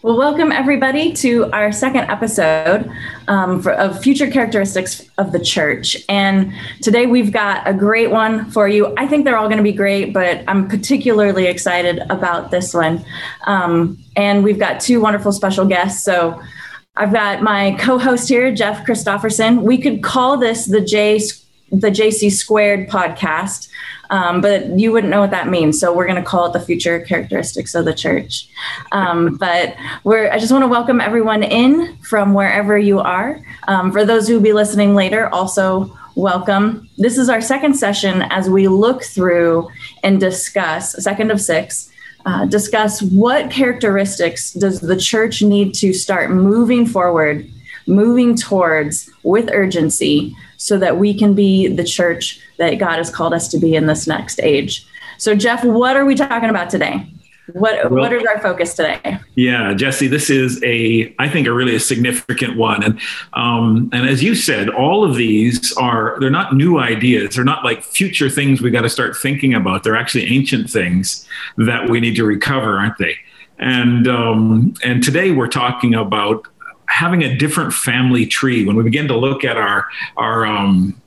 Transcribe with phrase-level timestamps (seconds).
[0.00, 2.88] Well, welcome everybody to our second episode
[3.26, 5.96] um, for, of Future Characteristics of the Church.
[6.08, 8.94] And today we've got a great one for you.
[8.96, 13.04] I think they're all going to be great, but I'm particularly excited about this one.
[13.48, 16.04] Um, and we've got two wonderful special guests.
[16.04, 16.40] So
[16.94, 19.62] I've got my co-host here, Jeff Christopherson.
[19.62, 21.18] We could call this the J
[21.70, 23.68] the JC Squared podcast
[24.10, 25.78] um, but you wouldn't know what that means.
[25.78, 28.48] So we're going to call it the future characteristics of the church.
[28.92, 33.40] Um, but we're, I just want to welcome everyone in from wherever you are.
[33.66, 36.88] Um, for those who will be listening later, also welcome.
[36.96, 39.68] This is our second session as we look through
[40.02, 41.90] and discuss, second of six,
[42.26, 47.48] uh, discuss what characteristics does the church need to start moving forward,
[47.86, 53.32] moving towards with urgency so that we can be the church that God has called
[53.32, 54.86] us to be in this next age.
[55.16, 57.10] So, Jeff, what are we talking about today?
[57.54, 59.18] What well, what is our focus today?
[59.34, 63.00] Yeah, Jesse, this is a I think a really a significant one, and
[63.32, 67.36] um, and as you said, all of these are they're not new ideas.
[67.36, 69.82] They're not like future things we got to start thinking about.
[69.82, 73.16] They're actually ancient things that we need to recover, aren't they?
[73.58, 76.46] And um, and today we're talking about
[76.88, 79.86] having a different family tree when we begin to look at our
[80.16, 81.00] our um,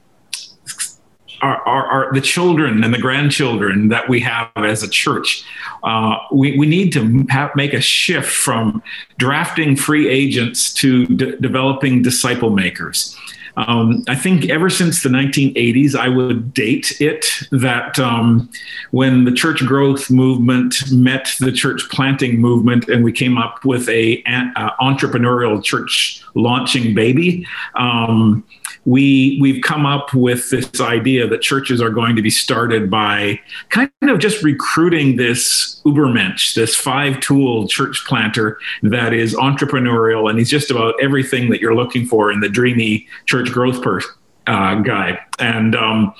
[1.41, 5.43] our, our, our, the children and the grandchildren that we have as a church.
[5.83, 8.83] Uh, we, we need to have, make a shift from
[9.17, 13.17] drafting free agents to de- developing disciple makers.
[13.57, 18.49] Um, I think ever since the 1980s, I would date it that um,
[18.91, 23.87] when the church growth movement met the church planting movement, and we came up with
[23.89, 27.45] a, a entrepreneurial church launching baby.
[27.75, 28.43] Um,
[28.85, 33.39] we we've come up with this idea that churches are going to be started by
[33.69, 40.49] kind of just recruiting this Ubermensch, this five-tool church planter that is entrepreneurial and he's
[40.49, 44.01] just about everything that you're looking for in the dreamy church growth per,
[44.47, 45.19] uh, guy.
[45.39, 46.13] And um,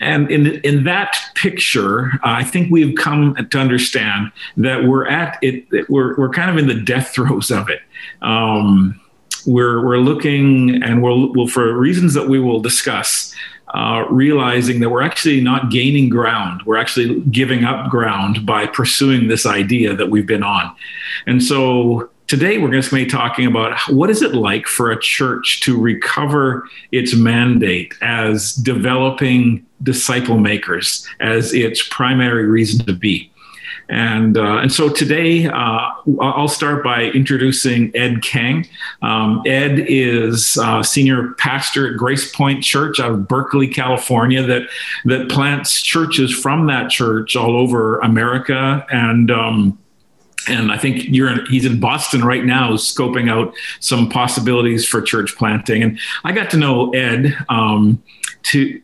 [0.00, 5.38] and in in that picture, uh, I think we've come to understand that we're at
[5.42, 5.64] it.
[5.88, 7.80] We're we're kind of in the death throes of it.
[8.20, 9.00] Um,
[9.46, 13.34] we're we're looking and we'll, we'll for reasons that we will discuss
[13.74, 16.62] uh, realizing that we're actually not gaining ground.
[16.66, 20.74] We're actually giving up ground by pursuing this idea that we've been on.
[21.26, 24.98] And so today we're going to be talking about what is it like for a
[24.98, 33.30] church to recover its mandate as developing disciple makers as its primary reason to be.
[33.90, 35.90] And, uh, and so today, uh,
[36.22, 38.66] I'll start by introducing Ed Kang.
[39.02, 44.62] Um, Ed is uh, senior pastor at Grace Point Church out of Berkeley, California, that,
[45.04, 48.86] that plants churches from that church all over America.
[48.90, 49.78] And um,
[50.48, 55.36] and I think in, he's in Boston right now, scoping out some possibilities for church
[55.36, 55.82] planting.
[55.82, 57.36] And I got to know Ed.
[57.48, 58.02] Um,
[58.44, 58.80] to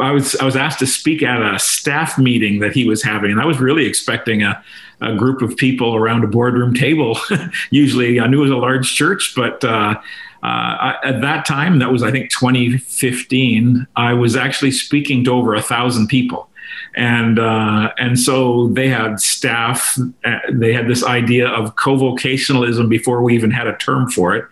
[0.00, 3.30] I was I was asked to speak at a staff meeting that he was having,
[3.30, 4.62] and I was really expecting a,
[5.00, 7.16] a group of people around a boardroom table.
[7.70, 9.64] Usually, I knew it was a large church, but.
[9.64, 10.00] Uh,
[10.42, 13.86] uh, at that time, that was I think 2015.
[13.94, 16.48] I was actually speaking to over a thousand people,
[16.94, 19.98] and uh, and so they had staff.
[20.24, 24.44] Uh, they had this idea of co-vocationalism before we even had a term for it,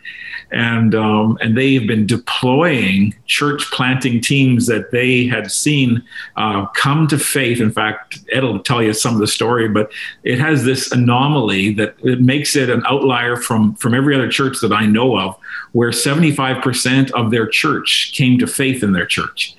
[0.52, 6.02] and um, and they have been deploying church planting teams that they had seen
[6.36, 7.60] uh, come to faith.
[7.60, 9.90] In fact, Ed will tell you some of the story, but
[10.22, 14.58] it has this anomaly that it makes it an outlier from from every other church
[14.60, 15.36] that I know of,
[15.72, 19.56] where 75% of their church came to faith in their church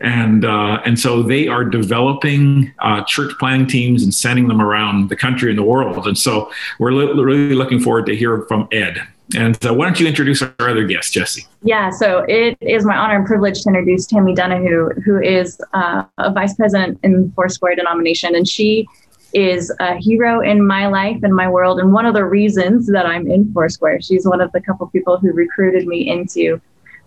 [0.00, 5.08] and uh, and so they are developing uh, church planning teams and sending them around
[5.08, 6.06] the country and the world.
[6.06, 8.98] And so we're li- really looking forward to hear from Ed.
[9.36, 11.44] And uh, why don't you introduce our other guest, Jesse?
[11.62, 16.04] Yeah, so it is my honor and privilege to introduce Tammy Dunahoo, who is uh,
[16.16, 18.86] a vice president in Foursquare denomination, and she
[19.34, 23.04] is a hero in my life and my world, and one of the reasons that
[23.04, 24.00] I'm in Foursquare.
[24.00, 26.58] She's one of the couple people who recruited me into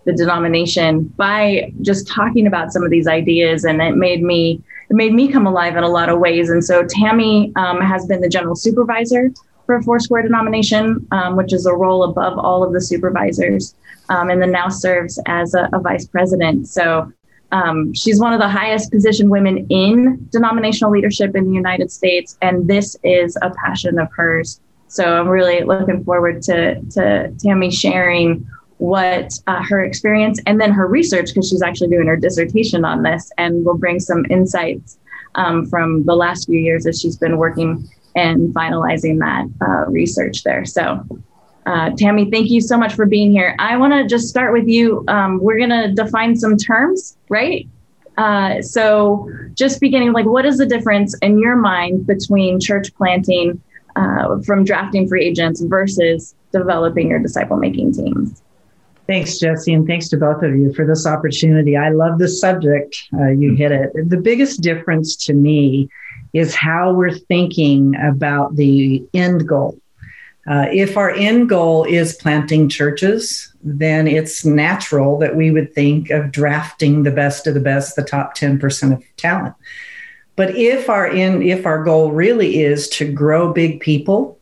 [0.04, 4.94] the denomination by just talking about some of these ideas and it made me it
[4.94, 6.50] made me come alive in a lot of ways.
[6.50, 9.30] And so tammy um, has been the general supervisor
[9.66, 13.74] for foursquare denomination um, which is a role above all of the supervisors
[14.08, 16.68] um, and then now serves as a, a vice president.
[16.68, 17.12] So
[17.52, 22.36] um, she's one of the highest positioned women in denominational leadership in the united states
[22.42, 24.60] and this is a passion of hers.
[24.88, 28.46] So i'm really looking forward to, to tammy sharing
[28.82, 33.04] what uh, her experience and then her research, because she's actually doing her dissertation on
[33.04, 34.98] this, and will bring some insights
[35.36, 40.42] um, from the last few years as she's been working and finalizing that uh, research
[40.42, 40.64] there.
[40.64, 41.06] So,
[41.64, 43.54] uh, Tammy, thank you so much for being here.
[43.60, 45.04] I want to just start with you.
[45.06, 47.68] Um, we're going to define some terms, right?
[48.18, 53.62] Uh, so, just beginning, like, what is the difference in your mind between church planting
[53.94, 58.42] uh, from drafting free agents versus developing your disciple making teams?
[59.12, 61.76] Thanks, Jesse, and thanks to both of you for this opportunity.
[61.76, 62.96] I love this subject.
[63.12, 63.90] Uh, you hit it.
[64.08, 65.90] The biggest difference to me
[66.32, 69.78] is how we're thinking about the end goal.
[70.50, 76.08] Uh, if our end goal is planting churches, then it's natural that we would think
[76.08, 79.54] of drafting the best of the best, the top 10% of talent.
[80.36, 84.38] But if our end, if our goal really is to grow big people,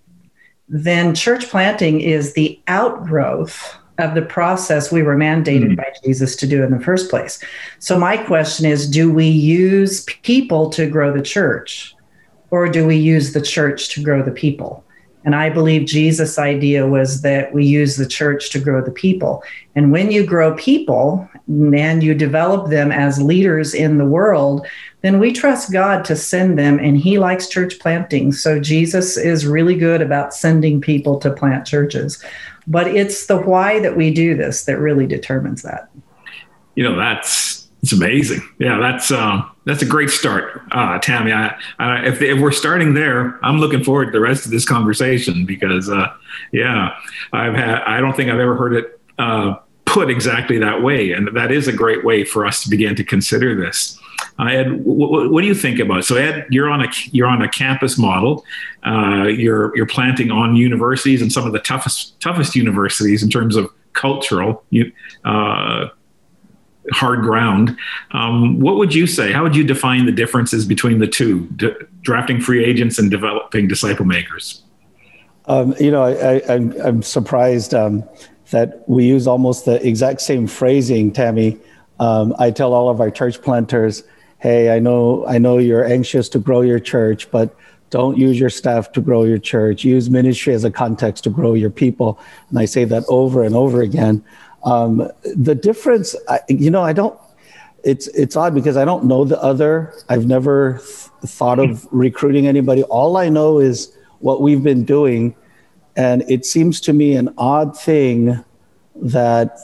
[0.69, 5.75] then church planting is the outgrowth of the process we were mandated mm-hmm.
[5.77, 7.43] by Jesus to do in the first place.
[7.79, 11.95] So, my question is do we use people to grow the church,
[12.51, 14.85] or do we use the church to grow the people?
[15.25, 19.43] And I believe Jesus' idea was that we use the church to grow the people.
[19.75, 24.67] And when you grow people and you develop them as leaders in the world,
[25.03, 28.33] then we trust God to send them, and He likes church planting.
[28.33, 32.23] So Jesus is really good about sending people to plant churches.
[32.67, 35.91] But it's the why that we do this that really determines that.
[36.75, 38.47] You know, that's it's amazing.
[38.59, 41.33] Yeah, that's uh, that's a great start, uh, Tammy.
[41.33, 44.67] I, I, if, if, we're starting there, I'm looking forward to the rest of this
[44.67, 46.13] conversation because, uh,
[46.53, 46.95] yeah,
[47.33, 49.57] I've had I don't think I've ever heard it uh,
[49.87, 53.05] put exactly that way, and that is a great way for us to begin to
[53.05, 53.99] consider this.
[54.49, 56.03] Ed, what, what, do you think about it?
[56.05, 58.45] So, Ed, you're on a you're on a campus model.
[58.87, 63.57] Uh, you're you're planting on universities and some of the toughest toughest universities in terms
[63.57, 64.65] of cultural
[65.25, 65.89] uh,
[66.93, 67.77] hard ground.
[68.13, 69.33] Um, what would you say?
[69.33, 73.69] How would you define the differences between the two, d- drafting free agents and developing
[73.69, 74.63] disciple makers?
[75.47, 78.09] Um, you know, I, am surprised um,
[78.51, 81.59] that we use almost the exact same phrasing, Tammy.
[81.99, 84.05] Um, I tell all of our church planters
[84.41, 87.55] hey, I know, I know you're anxious to grow your church, but
[87.91, 89.85] don't use your staff to grow your church.
[89.85, 92.19] Use ministry as a context to grow your people.
[92.49, 94.25] And I say that over and over again.
[94.65, 97.19] Um, the difference, I, you know, I don't.
[97.83, 99.95] It's it's odd because I don't know the other.
[100.11, 102.83] I've never th- thought of recruiting anybody.
[102.85, 105.35] All I know is what we've been doing,
[105.97, 108.45] and it seems to me an odd thing
[108.97, 109.59] that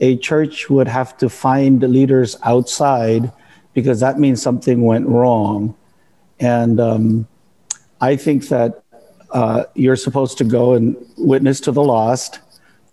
[0.00, 3.30] a church would have to find leaders outside
[3.74, 5.74] because that means something went wrong.
[6.40, 7.28] And um,
[8.00, 8.82] I think that
[9.30, 12.40] uh, you're supposed to go and witness to the lost,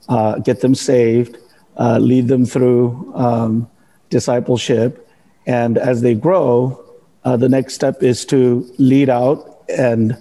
[0.07, 1.37] uh, get them saved,
[1.77, 3.69] uh, lead them through um,
[4.09, 5.07] discipleship.
[5.45, 6.83] And as they grow,
[7.25, 9.63] uh, the next step is to lead out.
[9.67, 10.17] And,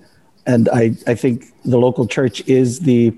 [0.47, 3.15] and I, I think the local church is the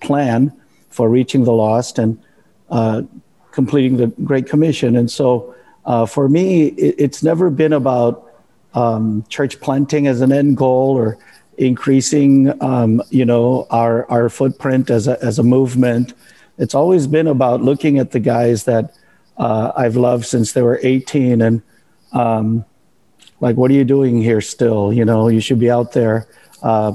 [0.00, 0.52] plan
[0.88, 2.18] for reaching the lost and
[2.70, 3.02] uh,
[3.50, 4.96] completing the Great Commission.
[4.96, 5.54] And so
[5.88, 8.30] uh, for me, it, it's never been about
[8.74, 11.16] um, church planting as an end goal or
[11.56, 16.12] increasing, um, you know, our our footprint as a as a movement.
[16.58, 18.94] It's always been about looking at the guys that
[19.38, 21.62] uh, I've loved since they were 18 and
[22.12, 22.66] um,
[23.40, 24.92] like, what are you doing here still?
[24.92, 26.28] You know, you should be out there.
[26.62, 26.92] Uh,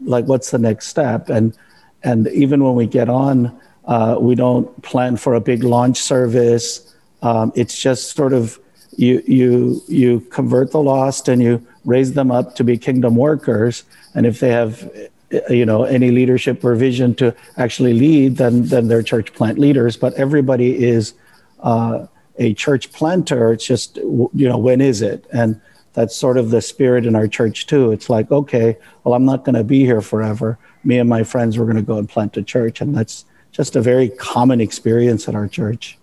[0.00, 1.28] like, what's the next step?
[1.28, 1.54] And
[2.02, 6.91] and even when we get on, uh, we don't plan for a big launch service.
[7.22, 8.58] Um, it's just sort of
[8.96, 13.84] you you you convert the lost and you raise them up to be kingdom workers.
[14.14, 14.90] And if they have
[15.48, 19.96] you know any leadership or vision to actually lead, then then they're church plant leaders.
[19.96, 21.14] But everybody is
[21.60, 22.06] uh,
[22.38, 23.52] a church planter.
[23.52, 25.60] It's just you know when is it and
[25.92, 27.92] that's sort of the spirit in our church too.
[27.92, 30.58] It's like, okay, well, I'm not going to be here forever.
[30.84, 33.76] Me and my friends, we're going to go and plant a church, and that's just
[33.76, 35.98] a very common experience in our church.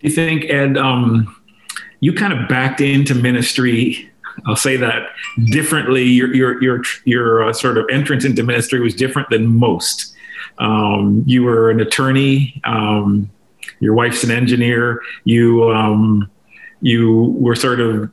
[0.00, 1.36] Do you think, Ed, um,
[2.00, 4.10] you kind of backed into ministry?
[4.46, 5.10] I'll say that
[5.46, 6.04] differently.
[6.04, 10.14] Your your your your uh, sort of entrance into ministry was different than most.
[10.58, 12.60] Um, you were an attorney.
[12.64, 13.30] Um,
[13.80, 15.00] your wife's an engineer.
[15.24, 16.30] You um,
[16.80, 18.10] you were sort of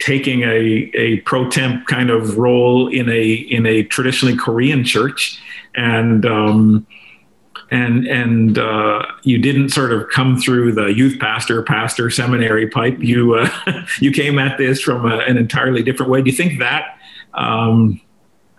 [0.00, 5.40] taking a, a pro temp kind of role in a in a traditionally Korean church,
[5.74, 6.86] and um,
[7.70, 12.98] and and uh, you didn't sort of come through the youth pastor pastor seminary pipe
[12.98, 13.48] you uh,
[14.00, 16.98] you came at this from a, an entirely different way do you think that
[17.34, 18.00] um,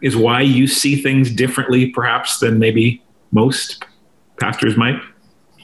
[0.01, 3.83] is why you see things differently perhaps than maybe most
[4.39, 4.99] pastors might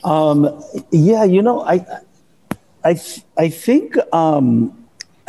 [0.04, 0.62] um,
[0.92, 1.86] yeah you know i
[2.84, 3.00] i
[3.38, 4.74] i think um,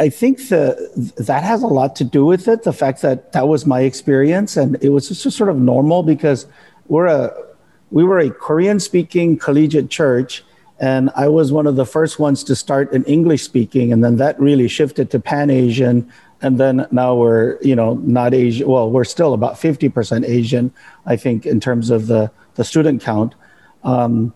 [0.00, 2.62] I think the, that has a lot to do with it.
[2.62, 6.46] The fact that that was my experience, and it was just sort of normal because
[6.86, 7.34] we're a
[7.90, 10.44] we were a Korean speaking collegiate church,
[10.78, 14.16] and I was one of the first ones to start in English speaking, and then
[14.16, 18.68] that really shifted to Pan Asian, and then now we're you know not Asian.
[18.68, 20.72] Well, we're still about fifty percent Asian,
[21.06, 23.34] I think, in terms of the the student count.
[23.84, 24.34] Um,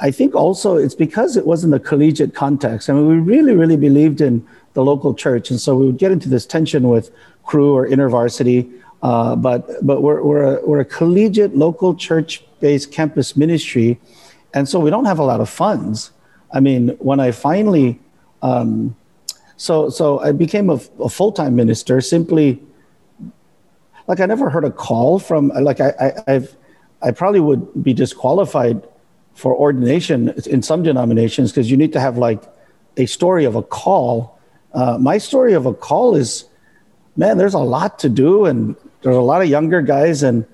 [0.00, 2.88] I think also it's because it was in the collegiate context.
[2.88, 6.10] I mean, we really, really believed in the local church, and so we would get
[6.10, 7.10] into this tension with
[7.44, 8.70] Cru or intervarsity.
[9.04, 14.00] Uh, but but we're we're a, we're a collegiate local church-based campus ministry,
[14.54, 16.10] and so we don't have a lot of funds.
[16.50, 18.00] I mean, when I finally,
[18.40, 18.96] um,
[19.58, 22.62] so so I became a, a full-time minister simply.
[24.06, 26.56] Like I never heard a call from like I, I I've
[27.02, 28.88] I probably would be disqualified
[29.34, 32.42] for ordination in some denominations because you need to have like
[32.96, 34.38] a story of a call.
[34.72, 36.44] Uh, my story of a call is,
[37.16, 40.24] man, there's a lot to do, and there's a lot of younger guys.
[40.24, 40.44] And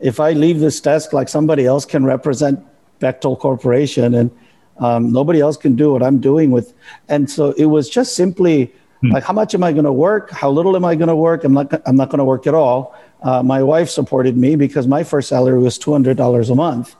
[0.00, 2.64] if I leave this desk, like somebody else can represent
[3.00, 4.30] Bechtel Corporation, and
[4.78, 6.72] um, nobody else can do what I'm doing with.
[7.08, 8.72] And so it was just simply
[9.02, 9.10] hmm.
[9.10, 10.30] like, how much am I going to work?
[10.30, 11.44] How little am I going to work?
[11.44, 11.82] I'm not.
[11.84, 12.94] I'm not going to work at all.
[13.22, 16.96] Uh, my wife supported me because my first salary was two hundred dollars a month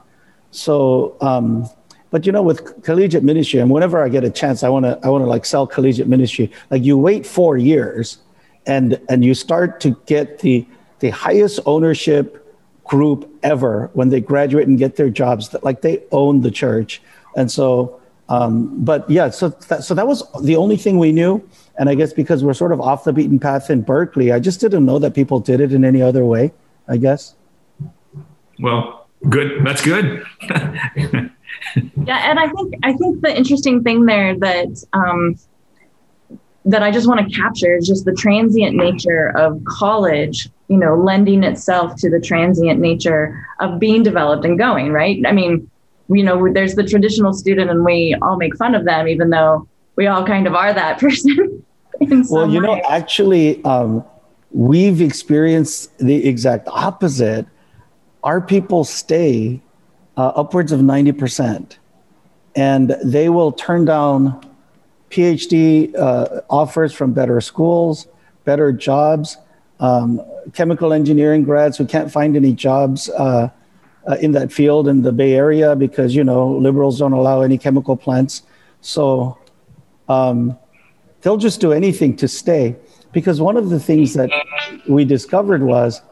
[0.57, 1.69] so, um,
[2.11, 4.99] but you know, with collegiate ministry, and whenever I get a chance, I want to
[5.03, 6.51] I want to like sell collegiate ministry.
[6.71, 8.19] Like you wait four years,
[8.67, 10.67] and and you start to get the
[11.01, 12.43] the highest ownership
[12.85, 15.51] group ever when they graduate and get their jobs.
[15.51, 17.03] That like they own the church,
[17.37, 18.01] and so.
[18.29, 21.49] Um, but yeah, so that, so that was the only thing we knew.
[21.79, 24.59] And I guess because we're sort of off the beaten path in Berkeley, I just
[24.59, 26.53] didn't know that people did it in any other way.
[26.89, 27.37] I guess.
[28.59, 29.65] Well, Good.
[29.65, 30.25] That's good.
[30.51, 31.31] yeah,
[32.07, 35.37] and I think I think the interesting thing there that um,
[36.65, 40.49] that I just want to capture is just the transient nature of college.
[40.69, 44.93] You know, lending itself to the transient nature of being developed and going.
[44.93, 45.23] Right.
[45.27, 45.71] I mean,
[46.09, 49.69] you know, there's the traditional student, and we all make fun of them, even though
[49.97, 51.65] we all kind of are that person.
[52.01, 52.67] well, you way.
[52.67, 54.05] know, actually, um,
[54.51, 57.47] we've experienced the exact opposite
[58.27, 59.61] our people stay
[60.17, 61.77] uh, upwards of 90%.
[62.57, 64.45] And they will turn down
[65.11, 68.09] PhD uh, offers from better schools,
[68.45, 69.39] better jobs,
[69.79, 70.21] um,
[70.53, 73.51] chemical engineering grads who can't find any jobs uh,
[74.09, 77.59] uh, in that field in the Bay Area because, you know, liberals don't allow any
[77.59, 78.43] chemical plants.
[78.81, 79.39] So
[80.09, 80.57] um,
[81.23, 82.77] they'll just do anything to stay.
[83.13, 84.31] Because one of the things that
[84.89, 86.03] we discovered was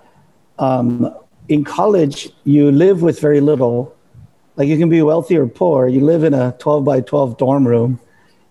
[0.59, 1.15] um,
[1.49, 3.95] in college, you live with very little.
[4.57, 7.67] Like you can be wealthy or poor, you live in a 12 by 12 dorm
[7.67, 8.01] room.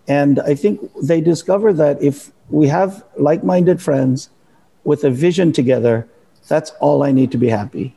[0.08, 4.30] And I think they discover that if we have like minded friends
[4.84, 6.08] with a vision together,
[6.48, 7.96] that's all I need to be happy.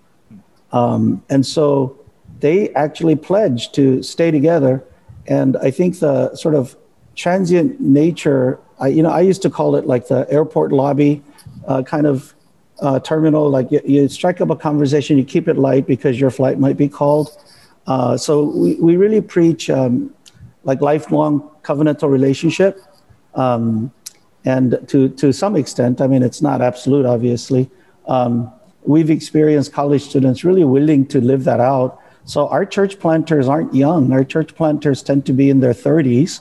[0.73, 1.99] Um, and so
[2.41, 4.85] they actually pledge to stay together.
[5.27, 6.77] And I think the sort of
[7.15, 11.23] transient nature, I, you know, I used to call it like the airport lobby
[11.67, 12.35] uh, kind of
[12.81, 16.31] uh, terminal, like you, you, strike up a conversation, you keep it light because your
[16.31, 17.37] flight might be called.
[17.87, 20.15] Uh, so we, we really preach um,
[20.65, 22.83] like lifelong covenantal relationship.
[23.35, 23.93] Um,
[24.47, 27.69] and to, to some extent, I mean, it's not absolute, obviously.
[28.07, 28.51] Um,
[28.85, 32.01] we've experienced college students really willing to live that out.
[32.25, 34.13] So our church planters aren't young.
[34.13, 36.41] Our church planters tend to be in their 30s,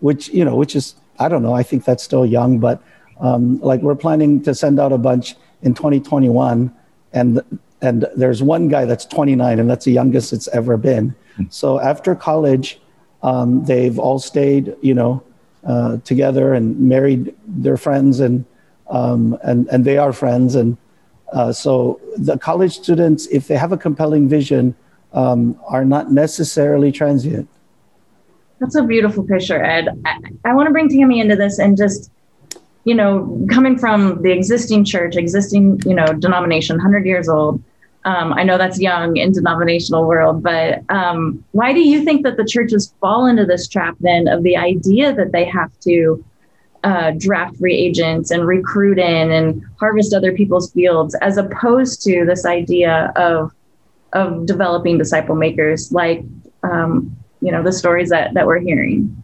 [0.00, 2.82] which, you know, which is, I don't know, I think that's still young, but
[3.20, 6.74] um, like we're planning to send out a bunch in 2021,
[7.12, 7.42] and
[7.80, 11.14] and there's one guy that's 29, and that's the youngest it's ever been.
[11.36, 11.44] Hmm.
[11.50, 12.80] So after college,
[13.22, 15.22] um, they've all stayed, you know,
[15.66, 18.44] uh, together and married their friends, and
[18.88, 20.54] um, and and they are friends.
[20.54, 20.76] And
[21.32, 24.74] uh, so the college students, if they have a compelling vision,
[25.12, 27.48] um, are not necessarily transient.
[28.60, 29.88] That's a beautiful picture, Ed.
[30.04, 32.10] I, I want to bring Tammy into this and just
[32.84, 37.62] you know, coming from the existing church, existing, you know, denomination, 100 years old,
[38.04, 42.36] um, I know that's young in denominational world, but um, why do you think that
[42.36, 46.22] the churches fall into this trap then of the idea that they have to
[46.84, 52.24] uh, draft free agents and recruit in and harvest other people's fields, as opposed to
[52.26, 53.52] this idea of
[54.12, 56.22] of developing disciple makers, like
[56.62, 59.22] um, you know the stories that that we're hearing?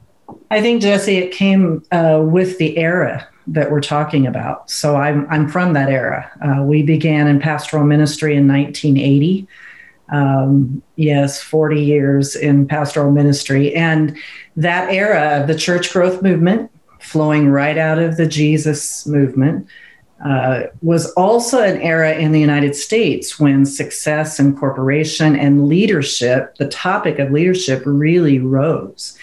[0.50, 4.70] I think Jesse, it came uh, with the era that we're talking about.
[4.70, 6.30] So I'm, I'm from that era.
[6.40, 9.46] Uh, we began in pastoral ministry in 1980.
[10.10, 13.74] Um, yes, 40 years in pastoral ministry.
[13.74, 14.16] And
[14.56, 19.66] that era, of the church growth movement flowing right out of the Jesus movement,
[20.24, 26.56] uh, was also an era in the United States when success and corporation and leadership,
[26.56, 29.16] the topic of leadership, really rose.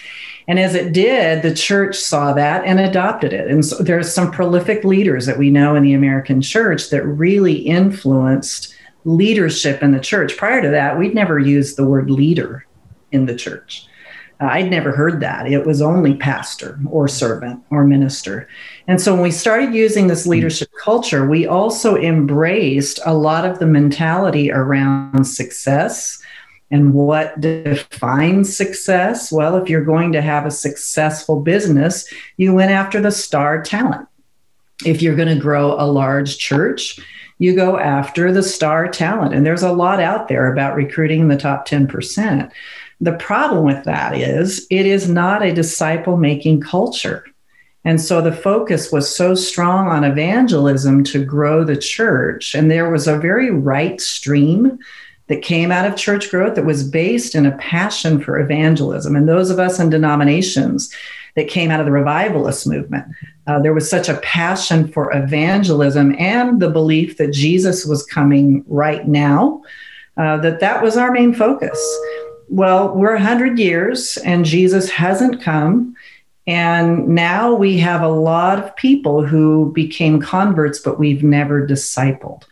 [0.48, 3.48] And as it did, the church saw that and adopted it.
[3.48, 7.54] And so there's some prolific leaders that we know in the American church that really
[7.54, 8.74] influenced
[9.04, 10.38] leadership in the church.
[10.38, 12.66] Prior to that, we'd never used the word leader
[13.12, 13.86] in the church.
[14.40, 15.50] Uh, I'd never heard that.
[15.50, 18.48] It was only pastor or servant or minister.
[18.86, 23.58] And so when we started using this leadership culture, we also embraced a lot of
[23.58, 26.22] the mentality around success
[26.70, 29.32] and what defines success.
[29.32, 32.06] Well, if you're going to have a successful business,
[32.36, 34.06] you went after the star talent.
[34.84, 37.00] If you're going to grow a large church,
[37.38, 39.34] you go after the star talent.
[39.34, 42.50] And there's a lot out there about recruiting the top 10%.
[43.00, 47.24] The problem with that is it is not a disciple making culture.
[47.84, 52.54] And so the focus was so strong on evangelism to grow the church.
[52.54, 54.78] And there was a very right stream
[55.28, 59.14] that came out of church growth that was based in a passion for evangelism.
[59.14, 60.92] And those of us in denominations
[61.36, 63.06] that came out of the revivalist movement,
[63.46, 68.64] uh, there was such a passion for evangelism and the belief that Jesus was coming
[68.66, 69.62] right now
[70.16, 71.78] uh, that that was our main focus
[72.48, 75.94] well, we're 100 years and Jesus hasn't come.
[76.46, 82.44] And now we have a lot of people who became converts, but we've never discipled.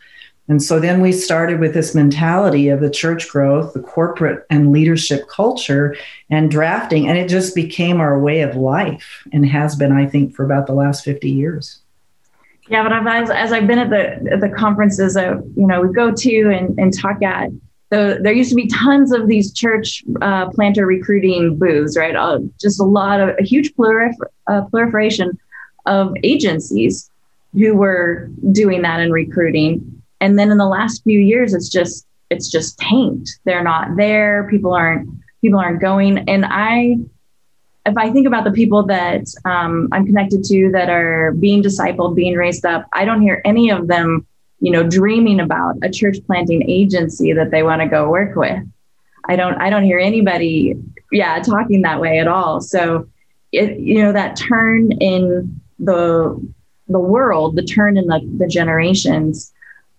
[0.49, 4.71] And so then we started with this mentality of the church growth, the corporate and
[4.71, 5.95] leadership culture,
[6.29, 7.07] and drafting.
[7.07, 10.67] And it just became our way of life and has been, I think, for about
[10.67, 11.79] the last 50 years.
[12.69, 15.93] Yeah, but I've, as, as I've been at the the conferences that you know we
[15.93, 17.49] go to and, and talk at,
[17.91, 22.15] so there used to be tons of these church uh, planter recruiting booths, right?
[22.15, 24.11] Uh, just a lot of a huge prolifer-
[24.47, 25.37] uh, proliferation
[25.85, 27.09] of agencies
[27.53, 29.96] who were doing that and recruiting.
[30.19, 33.39] And then in the last few years, it's just it's just tanked.
[33.45, 34.47] They're not there.
[34.49, 35.09] People aren't
[35.41, 36.17] people aren't going.
[36.29, 36.97] And I,
[37.85, 42.15] if I think about the people that um, I'm connected to that are being discipled,
[42.15, 44.27] being raised up, I don't hear any of them
[44.59, 48.63] you know, dreaming about a church planting agency that they want to go work with.
[49.29, 50.75] I don't I don't hear anybody
[51.11, 52.61] yeah talking that way at all.
[52.61, 53.07] So
[53.51, 56.53] it you know that turn in the
[56.87, 59.53] the world, the turn in the, the generations,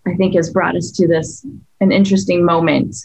[0.08, 1.46] I think has brought us to this
[1.80, 2.96] an interesting moment.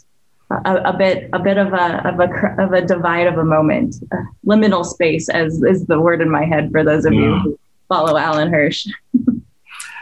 [0.66, 3.96] A, a bit a bit of a of a of a divide of a moment,
[4.12, 7.22] a liminal space as is the word in my head for those of yeah.
[7.22, 8.88] you who follow Alan Hirsch.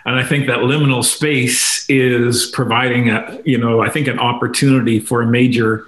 [0.05, 4.99] and I think that liminal space is providing a, you know, I think an opportunity
[4.99, 5.87] for a major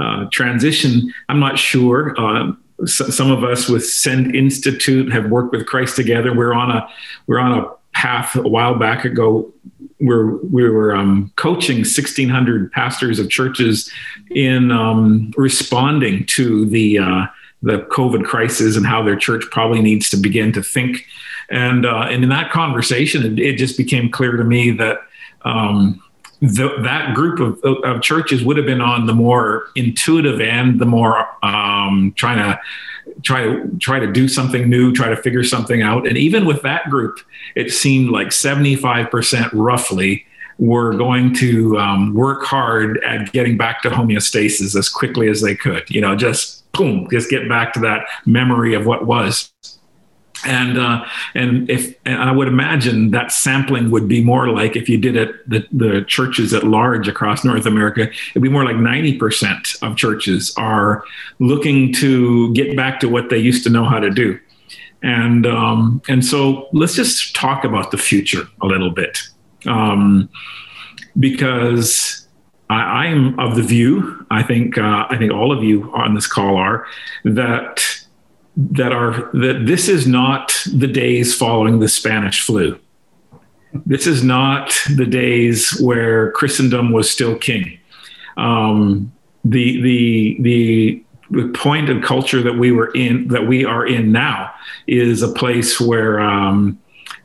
[0.00, 1.12] uh, transition.
[1.28, 2.14] I'm not sure.
[2.18, 2.52] Uh,
[2.86, 6.34] some of us with Send Institute have worked with Christ together.
[6.34, 6.88] We're on a
[7.26, 9.52] we're on a path a while back ago
[9.98, 13.90] where we were um, coaching 1,600 pastors of churches
[14.30, 17.26] in um, responding to the uh,
[17.62, 21.06] the COVID crisis and how their church probably needs to begin to think.
[21.48, 24.98] And uh, and in that conversation, it, it, just became clear to me that
[25.42, 26.02] um,
[26.40, 30.86] the, that group of, of churches would have been on the more intuitive end, the
[30.86, 32.58] more um, trying to
[33.22, 36.06] try to try to do something new, try to figure something out.
[36.06, 37.20] And even with that group,
[37.54, 40.26] it seemed like 75% roughly
[40.58, 45.54] were going to um, work hard at getting back to homeostasis as quickly as they
[45.54, 45.88] could.
[45.90, 49.52] You know, just boom, just get back to that memory of what was
[50.44, 54.88] and uh, and if and I would imagine that sampling would be more like if
[54.88, 58.76] you did it the, the churches at large across North America, it'd be more like
[58.76, 61.04] ninety percent of churches are
[61.38, 64.38] looking to get back to what they used to know how to do,
[65.02, 69.18] and um, and so let's just talk about the future a little bit,
[69.66, 70.28] um,
[71.18, 72.18] because.
[72.70, 74.24] I, am of the view.
[74.30, 76.86] I think uh, I think all of you on this call are
[77.22, 77.84] that
[78.56, 82.78] that are that this is not the days following the Spanish flu.
[83.86, 87.78] This is not the days where Christendom was still king.
[88.36, 89.12] Um,
[89.44, 94.12] the the the the point of culture that we were in that we are in
[94.12, 94.52] now
[94.86, 96.78] is a place where um,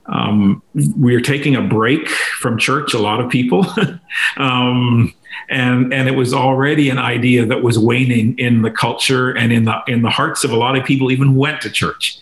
[0.05, 0.63] um,
[0.97, 2.93] we are taking a break from church.
[2.93, 3.65] A lot of people.
[4.37, 5.13] um,
[5.49, 9.65] and and it was already an idea that was waning in the culture and in
[9.65, 12.19] the in the hearts of a lot of people even went to church.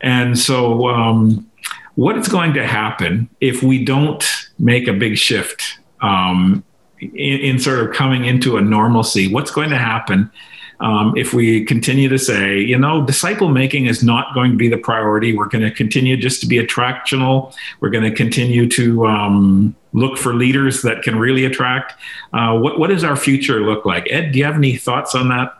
[0.00, 1.50] And so um,
[1.96, 4.24] what is going to happen if we don't
[4.58, 6.62] make a big shift um,
[7.00, 9.32] in, in, sort of coming into a normalcy?
[9.32, 10.30] What's going to happen
[10.80, 14.68] um, if we continue to say, you know, disciple making is not going to be
[14.68, 15.36] the priority.
[15.36, 17.54] We're going to continue just to be attractional.
[17.80, 21.94] We're going to continue to um, look for leaders that can really attract.
[22.32, 24.06] Uh, what, what does our future look like?
[24.10, 25.54] Ed, do you have any thoughts on that?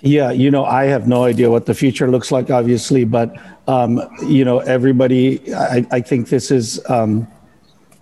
[0.00, 4.00] Yeah, you know, I have no idea what the future looks like, obviously, but um,
[4.26, 5.52] you know, everybody.
[5.52, 7.26] I, I think this is um,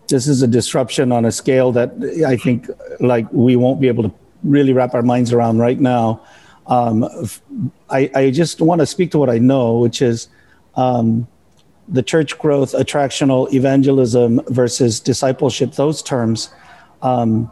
[0.09, 1.93] this is a disruption on a scale that
[2.27, 2.69] I think
[3.01, 4.13] like we won't be able to
[4.51, 6.21] really wrap our minds around right now.
[6.67, 7.09] Um,
[7.91, 10.29] I, I, just want to speak to what I know, which is
[10.75, 11.29] um,
[11.89, 15.73] the church growth, attractional evangelism versus discipleship.
[15.75, 16.51] Those terms.
[17.03, 17.51] Um,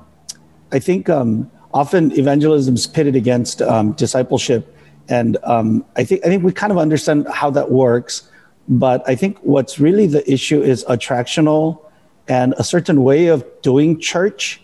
[0.73, 4.77] I think um, often evangelism is pitted against um, discipleship,
[5.09, 8.29] and um, I think I think we kind of understand how that works.
[8.67, 11.85] But I think what's really the issue is attractional
[12.27, 14.64] and a certain way of doing church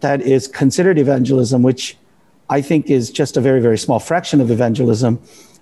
[0.00, 1.96] that is considered evangelism, which
[2.48, 5.20] I think is just a very, very small fraction of evangelism.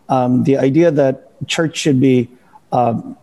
[0.08, 2.28] Um, the idea that church should be
[2.72, 3.16] um,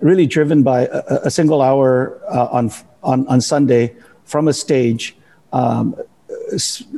[0.00, 2.70] really driven by a, a single hour uh, on,
[3.02, 5.16] on, on Sunday from a stage
[5.52, 5.96] um,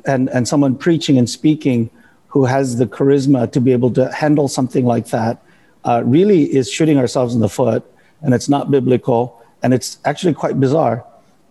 [0.07, 1.91] and, and someone preaching and speaking
[2.29, 5.43] who has the charisma to be able to handle something like that
[5.85, 7.83] uh, really is shooting ourselves in the foot,
[8.23, 11.05] and it's not biblical and it's actually quite bizarre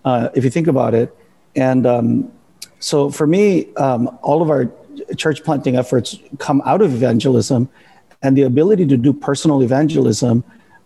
[0.06, 1.16] uh, if you think about it.
[1.56, 2.32] And um,
[2.80, 4.72] so for me, um, all of our
[5.18, 7.70] church planting efforts come out of evangelism,
[8.22, 10.44] and the ability to do personal evangelism.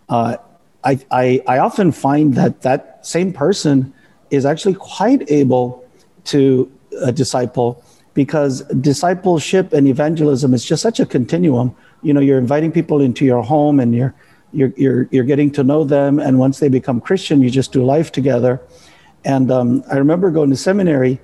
[0.08, 0.36] Uh,
[0.84, 3.92] I, I, I often find that that same person
[4.30, 5.84] is actually quite able
[6.24, 6.70] to
[7.02, 11.74] uh, disciple because discipleship and evangelism is just such a continuum.
[12.02, 14.14] You know, you're inviting people into your home and you're
[14.52, 16.20] you're, you're, you're getting to know them.
[16.20, 18.60] And once they become Christian, you just do life together.
[19.24, 21.20] And um, I remember going to seminary,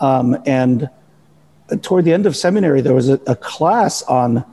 [0.00, 0.88] um, and
[1.82, 4.44] toward the end of seminary, there was a, a class on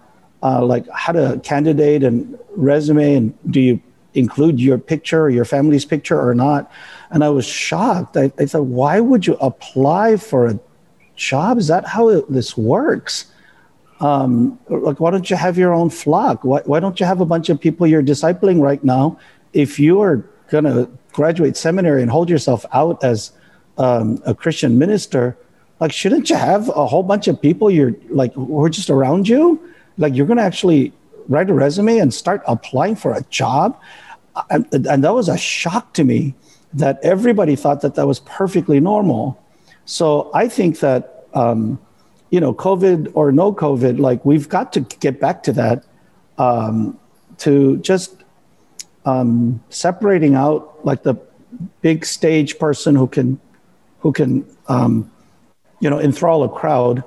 [0.43, 3.81] uh, like how to candidate and resume, and do you
[4.13, 6.71] include your picture or your family's picture or not?
[7.11, 8.17] And I was shocked.
[8.17, 10.59] I, I thought, why would you apply for a
[11.15, 11.57] job?
[11.57, 13.31] Is that how it, this works?
[13.99, 17.25] um, like why don't you have your own flock why, why don't you have a
[17.25, 19.17] bunch of people you're discipling right now
[19.53, 23.31] if you are going to graduate seminary and hold yourself out as
[23.77, 25.37] um, a christian minister
[25.79, 29.27] like shouldn't you have a whole bunch of people you're like who are just around
[29.27, 29.59] you?
[29.97, 30.93] Like you're going to actually
[31.27, 33.79] write a resume and start applying for a job?
[34.49, 36.33] And, and that was a shock to me
[36.73, 39.41] that everybody thought that that was perfectly normal.
[39.85, 41.79] So i think that um,
[42.29, 45.83] you know, COVID or no COVID, like we've got to get back to that,
[46.37, 46.99] um,
[47.39, 48.18] to just
[49.05, 51.15] um, separating out like the
[51.81, 53.39] big stage person who can,
[53.99, 55.11] who can, um,
[55.79, 57.03] you know, enthrall a crowd,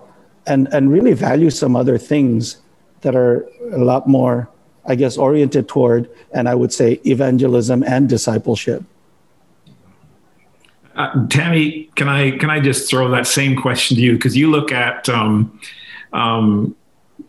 [0.46, 2.59] and and really value some other things
[3.02, 4.48] that are a lot more,
[4.87, 8.83] I guess, oriented toward, and I would say evangelism and discipleship.
[10.94, 14.50] Uh, Tammy, can I can I just throw that same question to you because you
[14.50, 15.59] look at um,
[16.12, 16.76] um,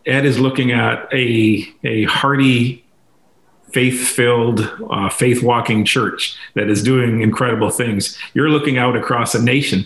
[0.06, 2.83] Ed is looking at a a hearty,
[3.74, 8.16] faith filled, uh, faith walking church that is doing incredible things.
[8.32, 9.84] You're looking out across a nation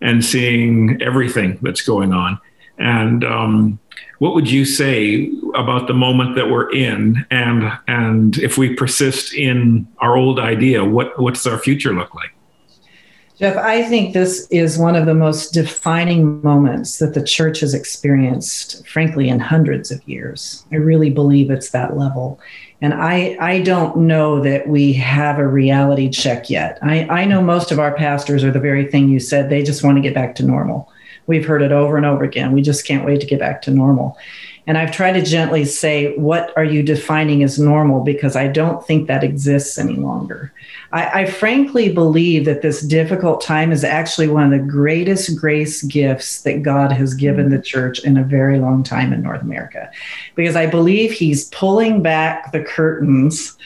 [0.00, 2.40] and seeing everything that's going on.
[2.78, 3.78] And um,
[4.20, 7.26] what would you say about the moment that we're in?
[7.30, 12.14] And and if we persist in our old idea, what what does our future look
[12.14, 12.32] like?
[13.38, 17.74] Jeff, I think this is one of the most defining moments that the church has
[17.74, 20.64] experienced, frankly, in hundreds of years.
[20.72, 22.40] I really believe it's that level.
[22.82, 26.78] And I, I don't know that we have a reality check yet.
[26.82, 29.48] I, I know most of our pastors are the very thing you said.
[29.48, 30.92] They just want to get back to normal.
[31.26, 32.52] We've heard it over and over again.
[32.52, 34.18] We just can't wait to get back to normal.
[34.66, 38.00] And I've tried to gently say, what are you defining as normal?
[38.00, 40.52] Because I don't think that exists any longer.
[40.92, 45.82] I, I, frankly believe that this difficult time is actually one of the greatest grace
[45.82, 49.90] gifts that God has given the church in a very long time in North America.
[50.34, 53.56] Because I believe He's pulling back the curtains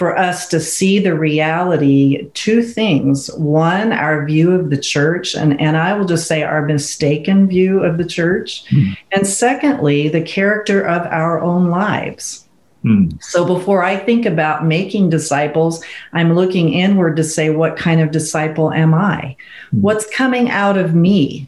[0.00, 5.60] for us to see the reality two things one our view of the church and,
[5.60, 8.96] and i will just say our mistaken view of the church mm.
[9.12, 12.48] and secondly the character of our own lives
[12.82, 13.22] mm.
[13.22, 15.84] so before i think about making disciples
[16.14, 19.36] i'm looking inward to say what kind of disciple am i
[19.70, 19.80] mm.
[19.82, 21.46] what's coming out of me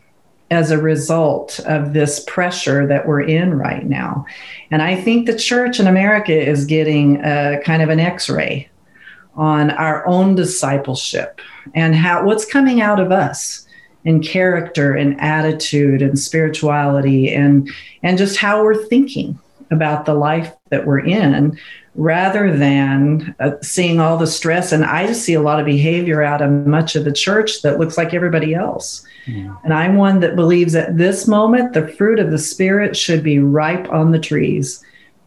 [0.53, 4.27] as a result of this pressure that we're in right now.
[4.71, 8.69] And I think the church in America is getting a kind of an x ray
[9.35, 11.41] on our own discipleship
[11.75, 13.67] and how what's coming out of us
[14.05, 17.71] in character and attitude and spirituality and
[18.03, 19.39] and just how we're thinking
[19.73, 21.59] about the life that we're in
[21.95, 26.23] rather than uh, seeing all the stress and i just see a lot of behavior
[26.23, 29.55] out of much of the church that looks like everybody else yeah.
[29.65, 33.39] and i'm one that believes at this moment the fruit of the spirit should be
[33.39, 34.83] ripe on the trees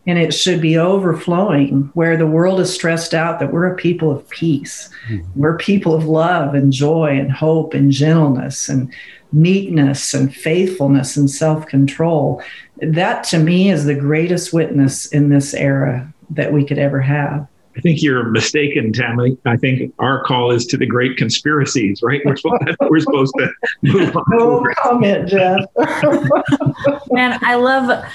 [0.07, 4.11] and it should be overflowing where the world is stressed out that we're a people
[4.11, 5.39] of peace mm-hmm.
[5.39, 8.91] we're people of love and joy and hope and gentleness and
[9.31, 12.41] meekness and faithfulness and self-control
[12.77, 17.47] that to me is the greatest witness in this era that we could ever have
[17.77, 19.37] I think you're mistaken, Tammy.
[19.45, 22.21] I think our call is to the great conspiracies, right?
[22.23, 23.49] We're supposed, we're supposed to
[23.81, 24.23] move on.
[24.29, 25.59] No comment, Jeff.
[27.11, 28.05] Man, I love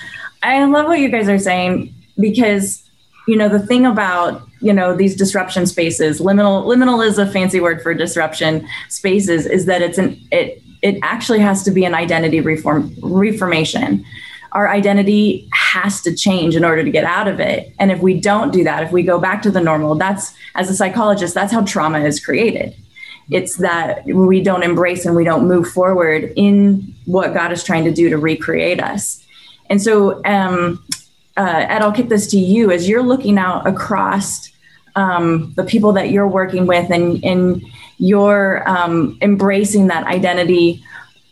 [0.43, 2.83] I love what you guys are saying because
[3.29, 7.61] you know the thing about you know these disruption spaces liminal liminal is a fancy
[7.61, 11.95] word for disruption spaces is that it's an it it actually has to be an
[11.95, 14.05] identity reform reformation
[14.53, 17.73] our identity has to change in order to get out of it.
[17.79, 20.69] And if we don't do that if we go back to the normal that's as
[20.69, 22.75] a psychologist that's how trauma is created.
[23.31, 27.85] It's that we don't embrace and we don't move forward in what god is trying
[27.85, 29.25] to do to recreate us.
[29.69, 30.85] And so, um,
[31.37, 32.73] uh, Ed, I'll kick this to you.
[32.73, 34.51] As you're looking out across
[34.97, 37.63] um, the people that you're working with and, and
[37.99, 40.85] you're um, embracing that identity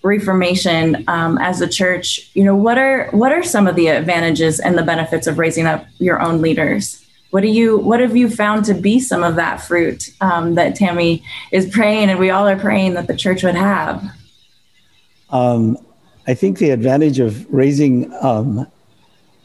[0.02, 4.60] reformation um, as a church you know what are what are some of the advantages
[4.60, 7.04] and the benefits of raising up your own leaders?
[7.30, 10.74] What do you what have you found to be some of that fruit um, that
[10.74, 14.02] tammy is praying and we all are praying that the church would have?
[15.30, 15.76] Um,
[16.26, 18.66] I think the advantage of raising, um,